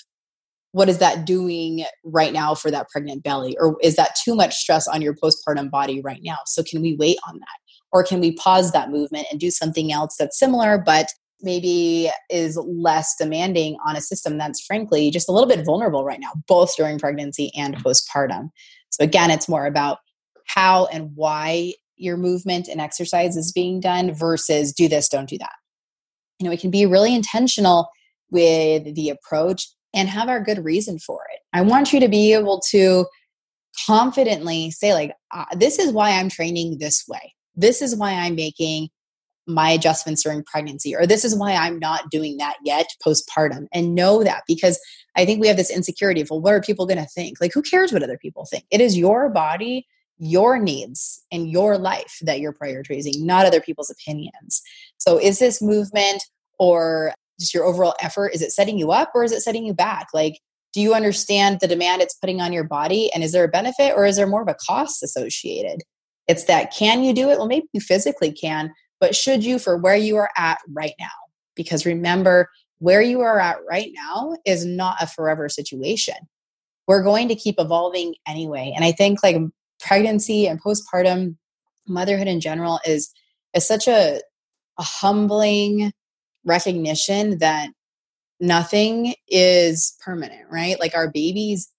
what 0.74 0.88
is 0.88 1.00
that 1.00 1.26
doing 1.26 1.86
right 2.04 2.34
now 2.34 2.56
for 2.56 2.72
that 2.72 2.90
pregnant 2.90 3.24
belly 3.24 3.58
or 3.60 3.78
is 3.82 3.96
that 3.96 4.16
too 4.24 4.36
much 4.36 4.56
stress 4.56 4.88
on 4.88 5.02
your 5.02 5.14
postpartum 5.14 5.70
body 5.70 6.02
right 6.02 6.22
now 6.24 6.38
so 6.46 6.64
can 6.64 6.82
we 6.82 6.96
wait 6.96 7.18
on 7.28 7.40
that 7.40 7.48
or 7.92 8.04
can 8.04 8.20
we 8.20 8.32
pause 8.34 8.72
that 8.72 8.90
movement 8.90 9.28
and 9.32 9.40
do 9.40 9.52
something 9.52 9.92
else 9.92 10.16
that's 10.18 10.40
similar 10.40 10.78
but 10.78 11.10
maybe 11.42 12.10
is 12.30 12.58
less 12.58 13.16
demanding 13.16 13.76
on 13.86 13.96
a 13.96 14.02
system 14.02 14.38
that's 14.38 14.64
frankly 14.64 15.10
just 15.12 15.28
a 15.28 15.32
little 15.32 15.50
bit 15.50 15.66
vulnerable 15.66 16.06
right 16.06 16.20
now 16.20 16.32
both 16.48 16.76
during 16.76 17.00
pregnancy 17.00 17.52
and 17.56 17.76
postpartum 17.78 18.50
so 18.90 19.04
again 19.04 19.32
it's 19.32 19.50
more 19.50 19.66
about 19.66 20.00
how 20.46 20.86
and 20.88 21.12
why 21.16 21.74
your 22.02 22.18
movement 22.18 22.68
and 22.68 22.82
exercise 22.82 23.38
is 23.38 23.52
being 23.52 23.80
done 23.80 24.14
versus 24.14 24.74
do 24.74 24.88
this 24.88 25.08
don't 25.08 25.30
do 25.30 25.38
that 25.38 25.54
you 26.40 26.46
know 26.46 26.52
we 26.52 26.58
can 26.58 26.72
be 26.72 26.86
really 26.86 27.14
intentional 27.16 27.90
with 28.32 28.96
the 28.96 29.10
approach 29.10 29.68
and 29.94 30.10
have 30.10 30.30
our 30.30 30.42
good 30.42 30.64
reason 30.64 30.98
for 31.00 31.22
it. 31.34 31.40
I 31.54 31.62
want 31.62 31.94
you 31.94 32.00
to 32.00 32.08
be 32.08 32.34
able 32.34 32.62
to 32.70 33.06
confidently 33.86 34.72
say, 34.72 34.94
like, 34.94 35.14
uh, 35.32 35.46
this 35.56 35.80
is 35.80 35.92
why 35.92 36.12
I'm 36.12 36.30
training 36.30 36.78
this 36.80 37.06
way. 37.08 37.34
This 37.56 37.82
is 37.82 37.96
why 37.96 38.14
I'm 38.14 38.36
making 38.36 38.90
my 39.48 39.72
adjustments 39.72 40.24
during 40.24 40.44
pregnancy, 40.44 40.96
or 40.96 41.06
this 41.06 41.26
is 41.26 41.36
why 41.36 41.54
I'm 41.54 41.80
not 41.80 42.10
doing 42.10 42.38
that 42.38 42.56
yet 42.64 42.88
postpartum. 43.06 43.68
And 43.74 43.96
know 43.96 44.24
that 44.24 44.44
because 44.48 44.80
I 45.16 45.26
think 45.26 45.42
we 45.42 45.48
have 45.48 45.58
this 45.58 45.72
insecurity 45.72 46.22
of, 46.22 46.30
well, 46.30 46.42
what 46.42 46.54
are 46.54 46.62
people 46.62 46.86
going 46.86 47.00
to 47.00 47.10
think? 47.10 47.42
Like, 47.42 47.52
who 47.54 47.62
cares 47.62 47.92
what 47.92 48.04
other 48.04 48.18
people 48.18 48.46
think? 48.46 48.66
It 48.72 48.80
is 48.80 48.98
your 48.98 49.30
body, 49.30 49.88
your 50.24 50.60
needs, 50.60 51.26
and 51.32 51.50
your 51.50 51.78
life 51.78 52.20
that 52.22 52.40
you're 52.40 52.54
prioritizing, 52.54 53.22
not 53.22 53.46
other 53.46 53.60
people's 53.60 53.90
opinions. 53.90 54.62
So, 54.98 55.18
is 55.20 55.40
this 55.40 55.62
movement 55.62 56.24
or 56.60 57.14
just 57.40 57.54
your 57.54 57.66
overall 57.66 57.96
effort 58.00 58.30
is 58.34 58.42
it 58.42 58.52
setting 58.52 58.78
you 58.78 58.92
up 58.92 59.12
or 59.14 59.24
is 59.24 59.32
it 59.32 59.42
setting 59.42 59.66
you 59.66 59.74
back? 59.74 60.08
Like 60.14 60.40
do 60.74 60.80
you 60.80 60.94
understand 60.94 61.60
the 61.60 61.68
demand 61.68 62.02
it's 62.02 62.14
putting 62.14 62.40
on 62.40 62.54
your 62.54 62.64
body? 62.64 63.12
And 63.14 63.24
is 63.24 63.34
there 63.34 63.44
a 63.44 63.50
benefit 63.50 63.94
or 63.96 64.06
is 64.06 64.16
there 64.16 64.28
more 64.28 64.44
of 64.44 64.48
a 64.48 64.56
cost 64.66 65.04
associated? 65.04 65.82
It's 66.28 66.46
that 66.46 66.72
can 66.72 67.04
you 67.04 67.14
do 67.14 67.30
it? 67.30 67.38
Well 67.38 67.48
maybe 67.48 67.68
you 67.74 67.82
physically 67.82 68.32
can 68.32 68.72
but 69.02 69.16
should 69.16 69.44
you 69.44 69.58
for 69.58 69.76
where 69.76 69.96
you 69.96 70.16
are 70.18 70.30
at 70.38 70.60
right 70.72 70.94
now? 71.00 71.08
Because 71.56 71.86
remember 71.86 72.48
where 72.78 73.02
you 73.02 73.22
are 73.22 73.40
at 73.40 73.58
right 73.68 73.92
now 73.96 74.38
is 74.46 74.64
not 74.64 74.98
a 75.02 75.08
forever 75.08 75.50
situation. 75.50 76.16
We're 76.88 77.04
going 77.04 77.28
to 77.30 77.36
keep 77.36 77.56
evolving 77.58 78.16
anyway. 78.28 78.72
And 78.76 78.86
i 78.86 78.92
think 78.92 79.24
like 79.24 79.38
pregnancy 79.82 80.48
and 80.48 80.62
postpartum 80.62 81.36
motherhood 81.88 82.28
in 82.28 82.40
general 82.40 82.80
is 82.86 83.12
is 83.54 83.68
such 83.68 83.88
a, 83.88 84.22
a 84.80 84.84
humbling 84.84 85.92
recognition 86.46 87.38
that 87.40 87.70
nothing 88.40 89.14
is 89.28 89.96
permanent, 90.04 90.50
right? 90.50 90.80
Like 90.80 90.96
our 90.96 91.10
babies, 91.10 91.72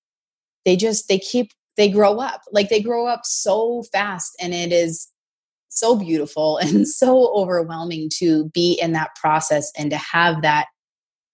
they 0.64 0.76
just, 0.76 1.08
they 1.08 1.18
keep, 1.18 1.50
they 1.76 1.88
grow 1.90 2.18
up. 2.18 2.42
Like 2.52 2.68
they 2.68 2.80
grow 2.80 3.06
up 3.06 3.22
so 3.24 3.82
fast 3.92 4.32
and 4.40 4.54
it 4.54 4.72
is 4.72 5.08
so 5.68 5.96
beautiful 5.96 6.58
and 6.62 6.86
so 6.86 7.32
overwhelming 7.34 8.10
to 8.18 8.48
be 8.50 8.78
in 8.80 8.92
that 8.92 9.14
process 9.16 9.70
and 9.76 9.90
to 9.90 9.96
have 9.96 10.42
that 10.42 10.66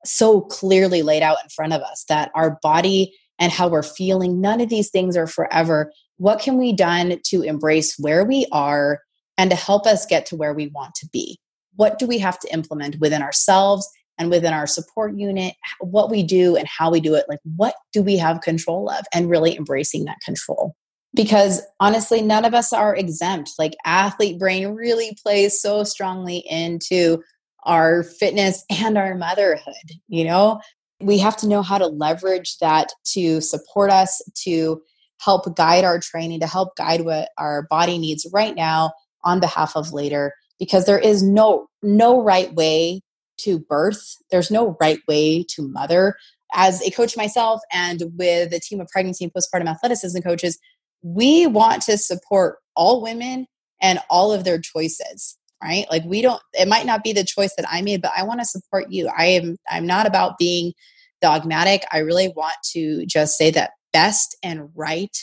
so 0.04 0.40
clearly 0.40 1.02
laid 1.02 1.22
out 1.22 1.38
in 1.42 1.50
front 1.50 1.72
of 1.72 1.82
us 1.82 2.04
that 2.08 2.30
our 2.34 2.58
body 2.62 3.12
and 3.40 3.52
how 3.52 3.68
we're 3.68 3.82
feeling, 3.82 4.40
none 4.40 4.60
of 4.60 4.68
these 4.68 4.90
things 4.90 5.16
are 5.16 5.26
forever. 5.26 5.92
What 6.18 6.40
can 6.40 6.56
we 6.56 6.72
done 6.72 7.18
to 7.26 7.42
embrace 7.42 7.96
where 7.98 8.24
we 8.24 8.46
are 8.52 9.00
and 9.36 9.50
to 9.50 9.56
help 9.56 9.86
us 9.86 10.06
get 10.06 10.26
to 10.26 10.36
where 10.36 10.54
we 10.54 10.68
want 10.68 10.94
to 10.96 11.08
be? 11.12 11.38
what 11.78 11.98
do 11.98 12.06
we 12.06 12.18
have 12.18 12.38
to 12.40 12.52
implement 12.52 12.98
within 12.98 13.22
ourselves 13.22 13.88
and 14.18 14.30
within 14.30 14.52
our 14.52 14.66
support 14.66 15.16
unit? 15.16 15.54
What 15.80 16.10
we 16.10 16.24
do 16.24 16.56
and 16.56 16.66
how 16.66 16.90
we 16.90 17.00
do 17.00 17.14
it? 17.14 17.24
Like 17.28 17.38
what 17.56 17.74
do 17.92 18.02
we 18.02 18.16
have 18.18 18.40
control 18.40 18.90
of 18.90 19.06
and 19.14 19.30
really 19.30 19.56
embracing 19.56 20.04
that 20.04 20.18
control? 20.24 20.74
Because 21.14 21.62
honestly 21.78 22.20
none 22.20 22.44
of 22.44 22.52
us 22.52 22.72
are 22.72 22.96
exempt. 22.96 23.52
Like 23.58 23.76
athlete 23.84 24.40
brain 24.40 24.74
really 24.74 25.16
plays 25.22 25.62
so 25.62 25.84
strongly 25.84 26.38
into 26.38 27.22
our 27.62 28.02
fitness 28.02 28.64
and 28.70 28.98
our 28.98 29.14
motherhood 29.14 29.74
you 30.08 30.24
know? 30.24 30.60
We 31.00 31.18
have 31.18 31.36
to 31.38 31.48
know 31.48 31.62
how 31.62 31.78
to 31.78 31.86
leverage 31.86 32.58
that 32.58 32.88
to 33.12 33.40
support 33.40 33.92
us 33.92 34.20
to 34.42 34.82
help 35.20 35.54
guide 35.56 35.84
our 35.84 35.98
training 35.98 36.40
to 36.40 36.46
help 36.46 36.76
guide 36.76 37.02
what 37.02 37.30
our 37.38 37.66
body 37.68 37.98
needs 37.98 38.26
right 38.32 38.54
now 38.54 38.92
on 39.24 39.40
behalf 39.40 39.76
of 39.76 39.92
later 39.92 40.32
because 40.58 40.86
there 40.86 40.98
is 40.98 41.22
no 41.22 41.66
no 41.82 42.22
right 42.22 42.54
way 42.54 43.00
to 43.38 43.58
birth. 43.58 44.16
There's 44.30 44.50
no 44.50 44.76
right 44.80 44.98
way 45.06 45.44
to 45.50 45.68
mother. 45.68 46.16
As 46.54 46.82
a 46.82 46.90
coach 46.90 47.16
myself 47.16 47.60
and 47.72 48.02
with 48.16 48.52
a 48.52 48.60
team 48.60 48.80
of 48.80 48.88
pregnancy 48.88 49.24
and 49.24 49.32
postpartum 49.32 49.68
athleticism 49.68 50.20
coaches 50.20 50.58
we 51.02 51.46
want 51.46 51.82
to 51.82 51.96
support 51.96 52.56
all 52.74 53.00
women 53.00 53.46
and 53.80 54.00
all 54.10 54.32
of 54.32 54.44
their 54.44 54.60
choices 54.60 55.36
right? 55.62 55.86
Like 55.90 56.04
we 56.04 56.22
don't 56.22 56.40
it 56.54 56.68
might 56.68 56.86
not 56.86 57.02
be 57.02 57.12
the 57.12 57.24
choice 57.24 57.52
that 57.56 57.66
i 57.68 57.82
made 57.82 58.00
but 58.00 58.12
i 58.16 58.22
want 58.22 58.40
to 58.40 58.46
support 58.46 58.86
you. 58.90 59.08
I 59.16 59.26
am 59.26 59.56
i'm 59.70 59.86
not 59.86 60.06
about 60.06 60.38
being 60.38 60.72
dogmatic. 61.20 61.84
I 61.90 61.98
really 61.98 62.28
want 62.28 62.54
to 62.72 63.04
just 63.06 63.36
say 63.36 63.50
that 63.50 63.72
best 63.92 64.36
and 64.42 64.70
right 64.74 65.16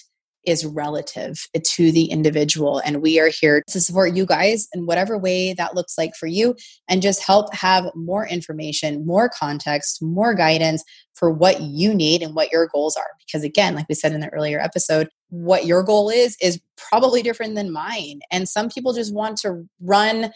is 0.46 0.66
relative 0.66 1.48
to 1.64 1.92
the 1.92 2.06
individual. 2.06 2.80
And 2.80 3.02
we 3.02 3.20
are 3.20 3.30
here 3.30 3.64
to 3.68 3.82
support 3.82 4.16
you 4.16 4.26
guys 4.26 4.68
in 4.74 4.86
whatever 4.86 5.18
way 5.18 5.54
that 5.54 5.76
looks 5.76 5.98
like 5.98 6.16
for 6.16 6.28
you 6.28 6.56
and 6.88 7.02
just 7.02 7.24
help 7.24 7.54
have 7.54 7.86
more 7.96 8.28
information, 8.28 9.06
more 9.06 9.30
context, 9.30 10.02
more 10.02 10.34
guidance 10.34 10.84
for 11.14 11.32
what 11.32 11.62
you 11.62 11.94
need 11.94 12.22
and 12.22 12.36
what 12.36 12.52
your 12.52 12.68
goals 12.68 12.96
are. 12.96 13.10
Because 13.26 13.44
again, 13.44 13.76
like 13.76 13.88
we 13.90 13.96
said 13.96 14.14
in 14.14 14.22
the 14.22 14.30
earlier 14.30 14.60
episode, 14.60 15.10
what 15.30 15.66
your 15.66 15.84
goal 15.84 16.10
is 16.10 16.38
is 16.42 16.62
probably 16.78 17.22
different 17.22 17.56
than 17.56 17.72
mine. 17.72 18.20
And 18.32 18.48
some 18.48 18.70
people 18.70 18.94
just 18.94 19.14
want 19.14 19.38
to 19.40 19.68
run 19.82 20.32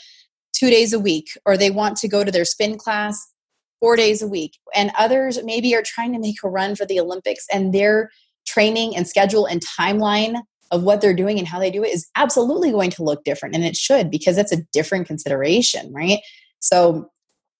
two 0.53 0.69
days 0.69 0.93
a 0.93 0.99
week 0.99 1.29
or 1.45 1.55
they 1.55 1.71
want 1.71 1.97
to 1.97 2.07
go 2.07 2.23
to 2.23 2.31
their 2.31 2.45
spin 2.45 2.77
class 2.77 3.31
four 3.79 3.95
days 3.95 4.21
a 4.21 4.27
week. 4.27 4.57
And 4.75 4.91
others 4.97 5.39
maybe 5.43 5.75
are 5.75 5.83
trying 5.85 6.13
to 6.13 6.19
make 6.19 6.43
a 6.43 6.49
run 6.49 6.75
for 6.75 6.85
the 6.85 6.99
Olympics 6.99 7.45
and 7.51 7.73
they're 7.73 8.09
training 8.47 8.95
and 8.95 9.07
schedule 9.07 9.45
and 9.45 9.61
timeline 9.79 10.41
of 10.71 10.83
what 10.83 11.01
they're 11.01 11.15
doing 11.15 11.39
and 11.39 11.47
how 11.47 11.59
they 11.59 11.71
do 11.71 11.83
it 11.83 11.93
is 11.93 12.07
absolutely 12.15 12.71
going 12.71 12.91
to 12.91 13.03
look 13.03 13.23
different 13.23 13.55
and 13.55 13.63
it 13.63 13.75
should 13.75 14.11
because 14.11 14.35
that's 14.35 14.51
a 14.51 14.61
different 14.71 15.07
consideration 15.07 15.91
right 15.91 16.19
so 16.59 17.09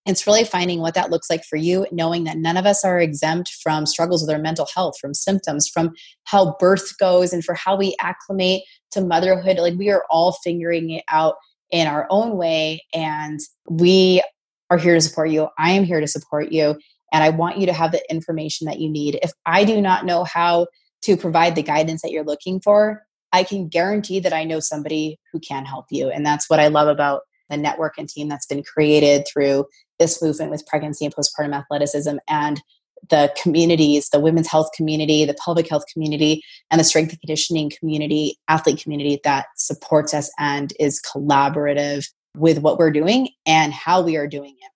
It's 0.05 0.25
really 0.25 0.43
finding 0.43 0.79
what 0.79 0.95
that 0.95 1.11
looks 1.11 1.29
like 1.29 1.43
for 1.43 1.55
you, 1.55 1.85
knowing 1.91 2.23
that 2.23 2.37
none 2.37 2.57
of 2.57 2.65
us 2.65 2.83
are 2.83 2.99
exempt 2.99 3.49
from 3.61 3.85
struggles 3.85 4.21
with 4.23 4.33
our 4.33 4.41
mental 4.41 4.67
health, 4.73 4.97
from 4.99 5.13
symptoms, 5.13 5.67
from 5.67 5.91
how 6.23 6.55
birth 6.59 6.97
goes, 6.97 7.31
and 7.31 7.43
for 7.43 7.53
how 7.53 7.77
we 7.77 7.95
acclimate 7.99 8.63
to 8.91 9.01
motherhood. 9.01 9.57
Like 9.59 9.75
we 9.77 9.91
are 9.91 10.05
all 10.09 10.31
figuring 10.43 10.89
it 10.89 11.03
out 11.11 11.35
in 11.69 11.85
our 11.85 12.07
own 12.09 12.37
way. 12.37 12.83
And 12.93 13.39
we 13.69 14.23
are 14.69 14.77
here 14.77 14.95
to 14.95 15.01
support 15.01 15.29
you. 15.29 15.47
I 15.57 15.71
am 15.71 15.83
here 15.83 15.99
to 15.99 16.07
support 16.07 16.51
you. 16.51 16.79
And 17.11 17.23
I 17.23 17.29
want 17.29 17.57
you 17.57 17.65
to 17.65 17.73
have 17.73 17.91
the 17.91 18.03
information 18.09 18.65
that 18.65 18.79
you 18.79 18.89
need. 18.89 19.19
If 19.23 19.31
I 19.45 19.65
do 19.65 19.81
not 19.81 20.05
know 20.05 20.23
how 20.23 20.67
to 21.03 21.17
provide 21.17 21.55
the 21.55 21.63
guidance 21.63 22.01
that 22.01 22.11
you're 22.11 22.23
looking 22.23 22.59
for, 22.61 23.03
I 23.31 23.43
can 23.43 23.67
guarantee 23.67 24.19
that 24.19 24.33
I 24.33 24.43
know 24.43 24.59
somebody 24.59 25.19
who 25.31 25.39
can 25.39 25.65
help 25.65 25.85
you. 25.91 26.09
And 26.09 26.25
that's 26.25 26.49
what 26.49 26.59
I 26.59 26.67
love 26.67 26.87
about 26.87 27.21
the 27.49 27.57
network 27.57 27.95
and 27.97 28.07
team 28.07 28.29
that's 28.29 28.45
been 28.45 28.63
created 28.63 29.25
through 29.31 29.65
this 29.97 30.21
movement 30.21 30.51
with 30.51 30.65
pregnancy 30.67 31.05
and 31.05 31.15
postpartum 31.15 31.55
athleticism 31.55 32.17
and 32.27 32.61
the 33.09 33.33
communities, 33.41 34.09
the 34.09 34.19
women's 34.19 34.47
health 34.47 34.69
community, 34.75 35.25
the 35.25 35.33
pelvic 35.33 35.69
health 35.69 35.85
community, 35.91 36.43
and 36.69 36.79
the 36.79 36.83
strength 36.83 37.11
and 37.11 37.19
conditioning 37.21 37.71
community, 37.79 38.37
athlete 38.47 38.81
community 38.81 39.19
that 39.23 39.45
supports 39.55 40.13
us 40.13 40.29
and 40.37 40.73
is 40.79 41.01
collaborative 41.01 42.05
with 42.35 42.59
what 42.59 42.77
we're 42.77 42.91
doing 42.91 43.29
and 43.45 43.73
how 43.73 44.01
we 44.01 44.17
are 44.17 44.27
doing 44.27 44.55
it. 44.59 44.71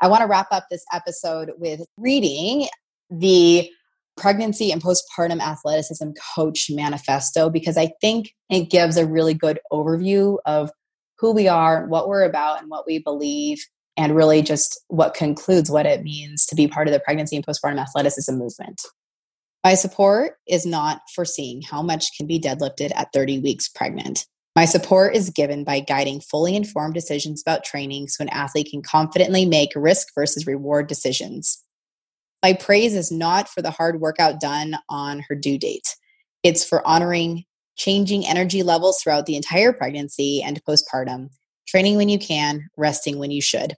I 0.00 0.08
want 0.08 0.20
to 0.20 0.26
wrap 0.26 0.48
up 0.50 0.66
this 0.70 0.84
episode 0.92 1.52
with 1.56 1.80
reading 1.96 2.68
the 3.10 3.70
Pregnancy 4.16 4.70
and 4.70 4.82
Postpartum 4.82 5.40
Athleticism 5.40 6.10
Coach 6.34 6.70
Manifesto 6.70 7.50
because 7.50 7.76
I 7.76 7.92
think 8.00 8.32
it 8.50 8.70
gives 8.70 8.96
a 8.96 9.06
really 9.06 9.34
good 9.34 9.60
overview 9.72 10.38
of 10.46 10.70
who 11.18 11.32
we 11.32 11.48
are, 11.48 11.86
what 11.86 12.08
we're 12.08 12.24
about, 12.24 12.60
and 12.60 12.70
what 12.70 12.86
we 12.86 12.98
believe, 12.98 13.58
and 13.96 14.14
really 14.14 14.42
just 14.42 14.80
what 14.88 15.14
concludes 15.14 15.70
what 15.70 15.86
it 15.86 16.02
means 16.02 16.44
to 16.46 16.54
be 16.54 16.68
part 16.68 16.88
of 16.88 16.92
the 16.92 17.00
pregnancy 17.00 17.36
and 17.36 17.46
postpartum 17.46 17.80
athleticism 17.80 18.34
movement. 18.34 18.82
My 19.64 19.74
support 19.74 20.34
is 20.46 20.64
not 20.64 21.00
foreseeing 21.14 21.62
how 21.62 21.82
much 21.82 22.06
can 22.16 22.26
be 22.26 22.38
deadlifted 22.38 22.92
at 22.94 23.08
30 23.12 23.40
weeks 23.40 23.68
pregnant. 23.68 24.26
My 24.56 24.64
support 24.64 25.14
is 25.14 25.28
given 25.28 25.64
by 25.64 25.80
guiding 25.80 26.18
fully 26.18 26.56
informed 26.56 26.94
decisions 26.94 27.42
about 27.42 27.62
training 27.62 28.08
so 28.08 28.22
an 28.22 28.30
athlete 28.30 28.70
can 28.70 28.80
confidently 28.80 29.44
make 29.44 29.72
risk 29.76 30.08
versus 30.14 30.46
reward 30.46 30.86
decisions. 30.88 31.62
My 32.42 32.54
praise 32.54 32.94
is 32.94 33.12
not 33.12 33.50
for 33.50 33.60
the 33.60 33.70
hard 33.70 34.00
workout 34.00 34.40
done 34.40 34.78
on 34.88 35.22
her 35.28 35.34
due 35.34 35.58
date, 35.58 35.94
it's 36.42 36.64
for 36.64 36.86
honoring 36.86 37.44
changing 37.76 38.26
energy 38.26 38.62
levels 38.62 38.98
throughout 39.02 39.26
the 39.26 39.36
entire 39.36 39.74
pregnancy 39.74 40.42
and 40.42 40.64
postpartum, 40.64 41.28
training 41.68 41.96
when 41.96 42.08
you 42.08 42.18
can, 42.18 42.70
resting 42.78 43.18
when 43.18 43.30
you 43.30 43.42
should. 43.42 43.74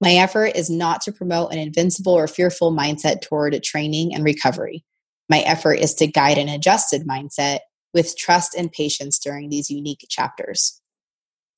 My 0.00 0.14
effort 0.14 0.56
is 0.56 0.68
not 0.68 1.02
to 1.02 1.12
promote 1.12 1.52
an 1.52 1.58
invincible 1.58 2.14
or 2.14 2.26
fearful 2.26 2.72
mindset 2.72 3.20
toward 3.20 3.62
training 3.62 4.12
and 4.12 4.24
recovery. 4.24 4.84
My 5.28 5.40
effort 5.40 5.74
is 5.74 5.94
to 5.94 6.08
guide 6.08 6.38
an 6.38 6.48
adjusted 6.48 7.06
mindset 7.06 7.60
with 7.96 8.14
trust 8.18 8.54
and 8.54 8.70
patience 8.70 9.18
during 9.18 9.48
these 9.48 9.70
unique 9.70 10.04
chapters. 10.10 10.82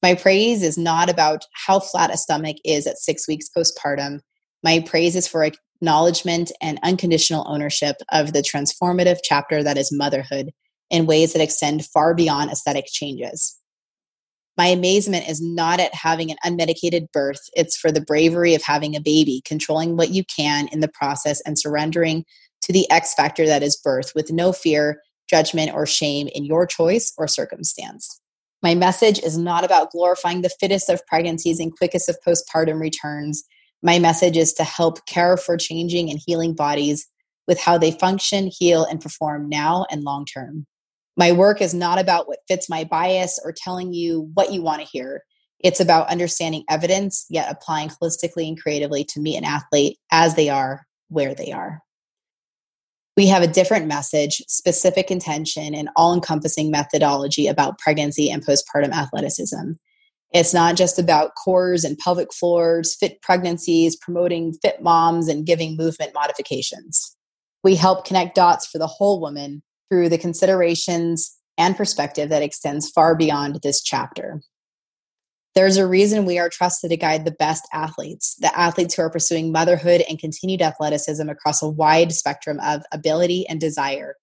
My 0.04 0.14
praise 0.14 0.62
is 0.62 0.78
not 0.78 1.10
about 1.10 1.44
how 1.66 1.80
flat 1.80 2.14
a 2.14 2.16
stomach 2.16 2.58
is 2.64 2.86
at 2.86 2.98
six 2.98 3.26
weeks 3.26 3.48
postpartum. 3.54 4.20
My 4.62 4.78
praise 4.86 5.16
is 5.16 5.26
for 5.26 5.42
acknowledgement 5.42 6.52
and 6.62 6.78
unconditional 6.84 7.44
ownership 7.48 7.96
of 8.12 8.32
the 8.32 8.42
transformative 8.42 9.18
chapter 9.24 9.64
that 9.64 9.76
is 9.76 9.90
motherhood 9.90 10.52
in 10.90 11.06
ways 11.06 11.32
that 11.32 11.42
extend 11.42 11.84
far 11.84 12.14
beyond 12.14 12.52
aesthetic 12.52 12.86
changes. 12.86 13.58
My 14.56 14.66
amazement 14.66 15.28
is 15.28 15.42
not 15.42 15.80
at 15.80 15.92
having 15.92 16.30
an 16.30 16.36
unmedicated 16.44 17.10
birth, 17.12 17.40
it's 17.54 17.76
for 17.76 17.90
the 17.90 18.00
bravery 18.00 18.54
of 18.54 18.62
having 18.62 18.94
a 18.94 19.00
baby, 19.00 19.42
controlling 19.44 19.96
what 19.96 20.10
you 20.10 20.22
can 20.24 20.68
in 20.68 20.78
the 20.78 20.90
process 20.94 21.40
and 21.40 21.58
surrendering 21.58 22.24
to 22.62 22.72
the 22.72 22.88
X 22.92 23.14
factor 23.14 23.46
that 23.46 23.64
is 23.64 23.76
birth 23.76 24.12
with 24.14 24.30
no 24.30 24.52
fear 24.52 25.00
judgment, 25.28 25.72
or 25.72 25.86
shame 25.86 26.28
in 26.34 26.44
your 26.44 26.66
choice 26.66 27.12
or 27.18 27.28
circumstance. 27.28 28.20
My 28.62 28.74
message 28.74 29.20
is 29.20 29.38
not 29.38 29.64
about 29.64 29.92
glorifying 29.92 30.42
the 30.42 30.50
fittest 30.60 30.88
of 30.88 31.06
pregnancies 31.06 31.60
and 31.60 31.76
quickest 31.76 32.08
of 32.08 32.16
postpartum 32.26 32.80
returns. 32.80 33.44
My 33.82 34.00
message 34.00 34.36
is 34.36 34.52
to 34.54 34.64
help 34.64 35.06
care 35.06 35.36
for 35.36 35.56
changing 35.56 36.10
and 36.10 36.20
healing 36.26 36.54
bodies 36.54 37.06
with 37.46 37.60
how 37.60 37.78
they 37.78 37.92
function, 37.92 38.50
heal, 38.52 38.84
and 38.84 39.00
perform 39.00 39.48
now 39.48 39.86
and 39.90 40.02
long 40.02 40.24
term. 40.24 40.66
My 41.16 41.32
work 41.32 41.62
is 41.62 41.74
not 41.74 41.98
about 41.98 42.28
what 42.28 42.40
fits 42.48 42.68
my 42.68 42.84
bias 42.84 43.40
or 43.44 43.52
telling 43.52 43.92
you 43.92 44.30
what 44.34 44.52
you 44.52 44.62
want 44.62 44.80
to 44.82 44.88
hear. 44.88 45.22
It's 45.60 45.80
about 45.80 46.10
understanding 46.10 46.64
evidence, 46.68 47.26
yet 47.30 47.50
applying 47.50 47.88
holistically 47.88 48.46
and 48.46 48.60
creatively 48.60 49.04
to 49.04 49.20
meet 49.20 49.36
an 49.36 49.44
athlete 49.44 49.98
as 50.10 50.34
they 50.34 50.48
are, 50.48 50.86
where 51.08 51.34
they 51.34 51.52
are 51.52 51.80
we 53.18 53.26
have 53.26 53.42
a 53.42 53.48
different 53.48 53.88
message, 53.88 54.40
specific 54.46 55.10
intention, 55.10 55.74
and 55.74 55.88
all 55.96 56.14
encompassing 56.14 56.70
methodology 56.70 57.48
about 57.48 57.76
pregnancy 57.76 58.30
and 58.30 58.46
postpartum 58.46 58.92
athleticism. 58.92 59.72
It's 60.32 60.54
not 60.54 60.76
just 60.76 61.00
about 61.00 61.34
cores 61.34 61.82
and 61.82 61.98
pelvic 61.98 62.32
floors, 62.32 62.94
fit 62.94 63.20
pregnancies, 63.20 63.96
promoting 63.96 64.52
fit 64.62 64.82
moms, 64.82 65.26
and 65.26 65.44
giving 65.44 65.76
movement 65.76 66.14
modifications. 66.14 67.16
We 67.64 67.74
help 67.74 68.04
connect 68.04 68.36
dots 68.36 68.68
for 68.68 68.78
the 68.78 68.86
whole 68.86 69.20
woman 69.20 69.64
through 69.90 70.10
the 70.10 70.18
considerations 70.18 71.36
and 71.58 71.76
perspective 71.76 72.28
that 72.28 72.44
extends 72.44 72.88
far 72.88 73.16
beyond 73.16 73.62
this 73.64 73.82
chapter. 73.82 74.42
There's 75.58 75.76
a 75.76 75.88
reason 75.88 76.24
we 76.24 76.38
are 76.38 76.48
trusted 76.48 76.90
to 76.90 76.96
guide 76.96 77.24
the 77.24 77.32
best 77.32 77.66
athletes, 77.72 78.36
the 78.36 78.56
athletes 78.56 78.94
who 78.94 79.02
are 79.02 79.10
pursuing 79.10 79.50
motherhood 79.50 80.04
and 80.08 80.16
continued 80.16 80.62
athleticism 80.62 81.28
across 81.28 81.60
a 81.62 81.68
wide 81.68 82.12
spectrum 82.12 82.60
of 82.60 82.84
ability 82.92 83.44
and 83.48 83.60
desire. 83.60 84.14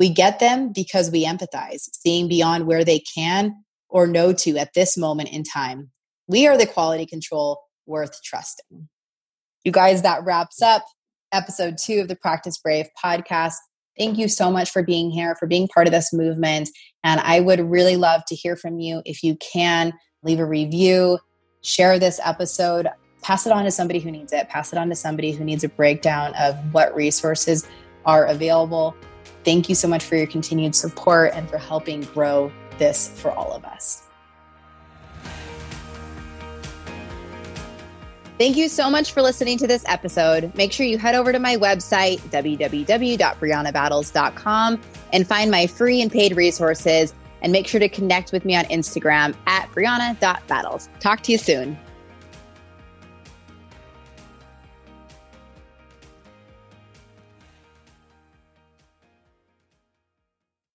We 0.00 0.08
get 0.08 0.40
them 0.40 0.72
because 0.72 1.08
we 1.08 1.24
empathize, 1.24 1.88
seeing 1.92 2.26
beyond 2.26 2.66
where 2.66 2.84
they 2.84 2.98
can 2.98 3.62
or 3.88 4.08
know 4.08 4.32
to 4.32 4.56
at 4.56 4.74
this 4.74 4.96
moment 4.96 5.28
in 5.28 5.44
time. 5.44 5.92
We 6.26 6.48
are 6.48 6.58
the 6.58 6.66
quality 6.66 7.06
control 7.06 7.60
worth 7.86 8.20
trusting. 8.24 8.88
You 9.62 9.70
guys, 9.70 10.02
that 10.02 10.24
wraps 10.24 10.60
up 10.62 10.84
episode 11.30 11.78
two 11.78 12.00
of 12.00 12.08
the 12.08 12.16
Practice 12.16 12.58
Brave 12.58 12.86
podcast. 13.00 13.54
Thank 13.96 14.18
you 14.18 14.26
so 14.26 14.50
much 14.50 14.68
for 14.68 14.82
being 14.82 15.12
here, 15.12 15.36
for 15.38 15.46
being 15.46 15.68
part 15.68 15.86
of 15.86 15.92
this 15.92 16.12
movement. 16.12 16.70
And 17.04 17.20
I 17.20 17.38
would 17.38 17.60
really 17.60 17.94
love 17.94 18.22
to 18.26 18.34
hear 18.34 18.56
from 18.56 18.80
you 18.80 19.00
if 19.04 19.22
you 19.22 19.36
can 19.36 19.92
leave 20.22 20.40
a 20.40 20.44
review, 20.44 21.18
share 21.62 21.98
this 21.98 22.20
episode, 22.24 22.88
pass 23.22 23.46
it 23.46 23.52
on 23.52 23.64
to 23.64 23.70
somebody 23.70 24.00
who 24.00 24.10
needs 24.10 24.32
it, 24.32 24.48
pass 24.48 24.72
it 24.72 24.78
on 24.78 24.88
to 24.88 24.94
somebody 24.94 25.32
who 25.32 25.44
needs 25.44 25.64
a 25.64 25.68
breakdown 25.68 26.32
of 26.38 26.56
what 26.72 26.94
resources 26.94 27.66
are 28.04 28.26
available. 28.26 28.94
Thank 29.44 29.68
you 29.68 29.74
so 29.74 29.88
much 29.88 30.04
for 30.04 30.16
your 30.16 30.26
continued 30.26 30.74
support 30.74 31.32
and 31.34 31.46
for 31.48 31.58
helping 31.58 32.02
grow 32.02 32.50
this 32.78 33.08
for 33.20 33.30
all 33.32 33.52
of 33.52 33.64
us. 33.64 34.02
Thank 38.38 38.56
you 38.56 38.68
so 38.68 38.90
much 38.90 39.12
for 39.12 39.22
listening 39.22 39.56
to 39.58 39.68
this 39.68 39.84
episode. 39.86 40.52
Make 40.56 40.72
sure 40.72 40.86
you 40.86 40.98
head 40.98 41.14
over 41.14 41.32
to 41.32 41.38
my 41.38 41.56
website, 41.56 42.18
www.briannabattles.com, 42.30 44.80
and 45.12 45.26
find 45.26 45.50
my 45.50 45.66
free 45.66 46.00
and 46.02 46.10
paid 46.10 46.34
resources 46.36 47.14
and 47.42 47.52
make 47.52 47.66
sure 47.66 47.80
to 47.80 47.88
connect 47.88 48.32
with 48.32 48.44
me 48.44 48.56
on 48.56 48.64
Instagram 48.66 49.34
at 49.46 49.70
brianna.battles. 49.72 50.88
Talk 51.00 51.22
to 51.24 51.32
you 51.32 51.38
soon. 51.38 51.78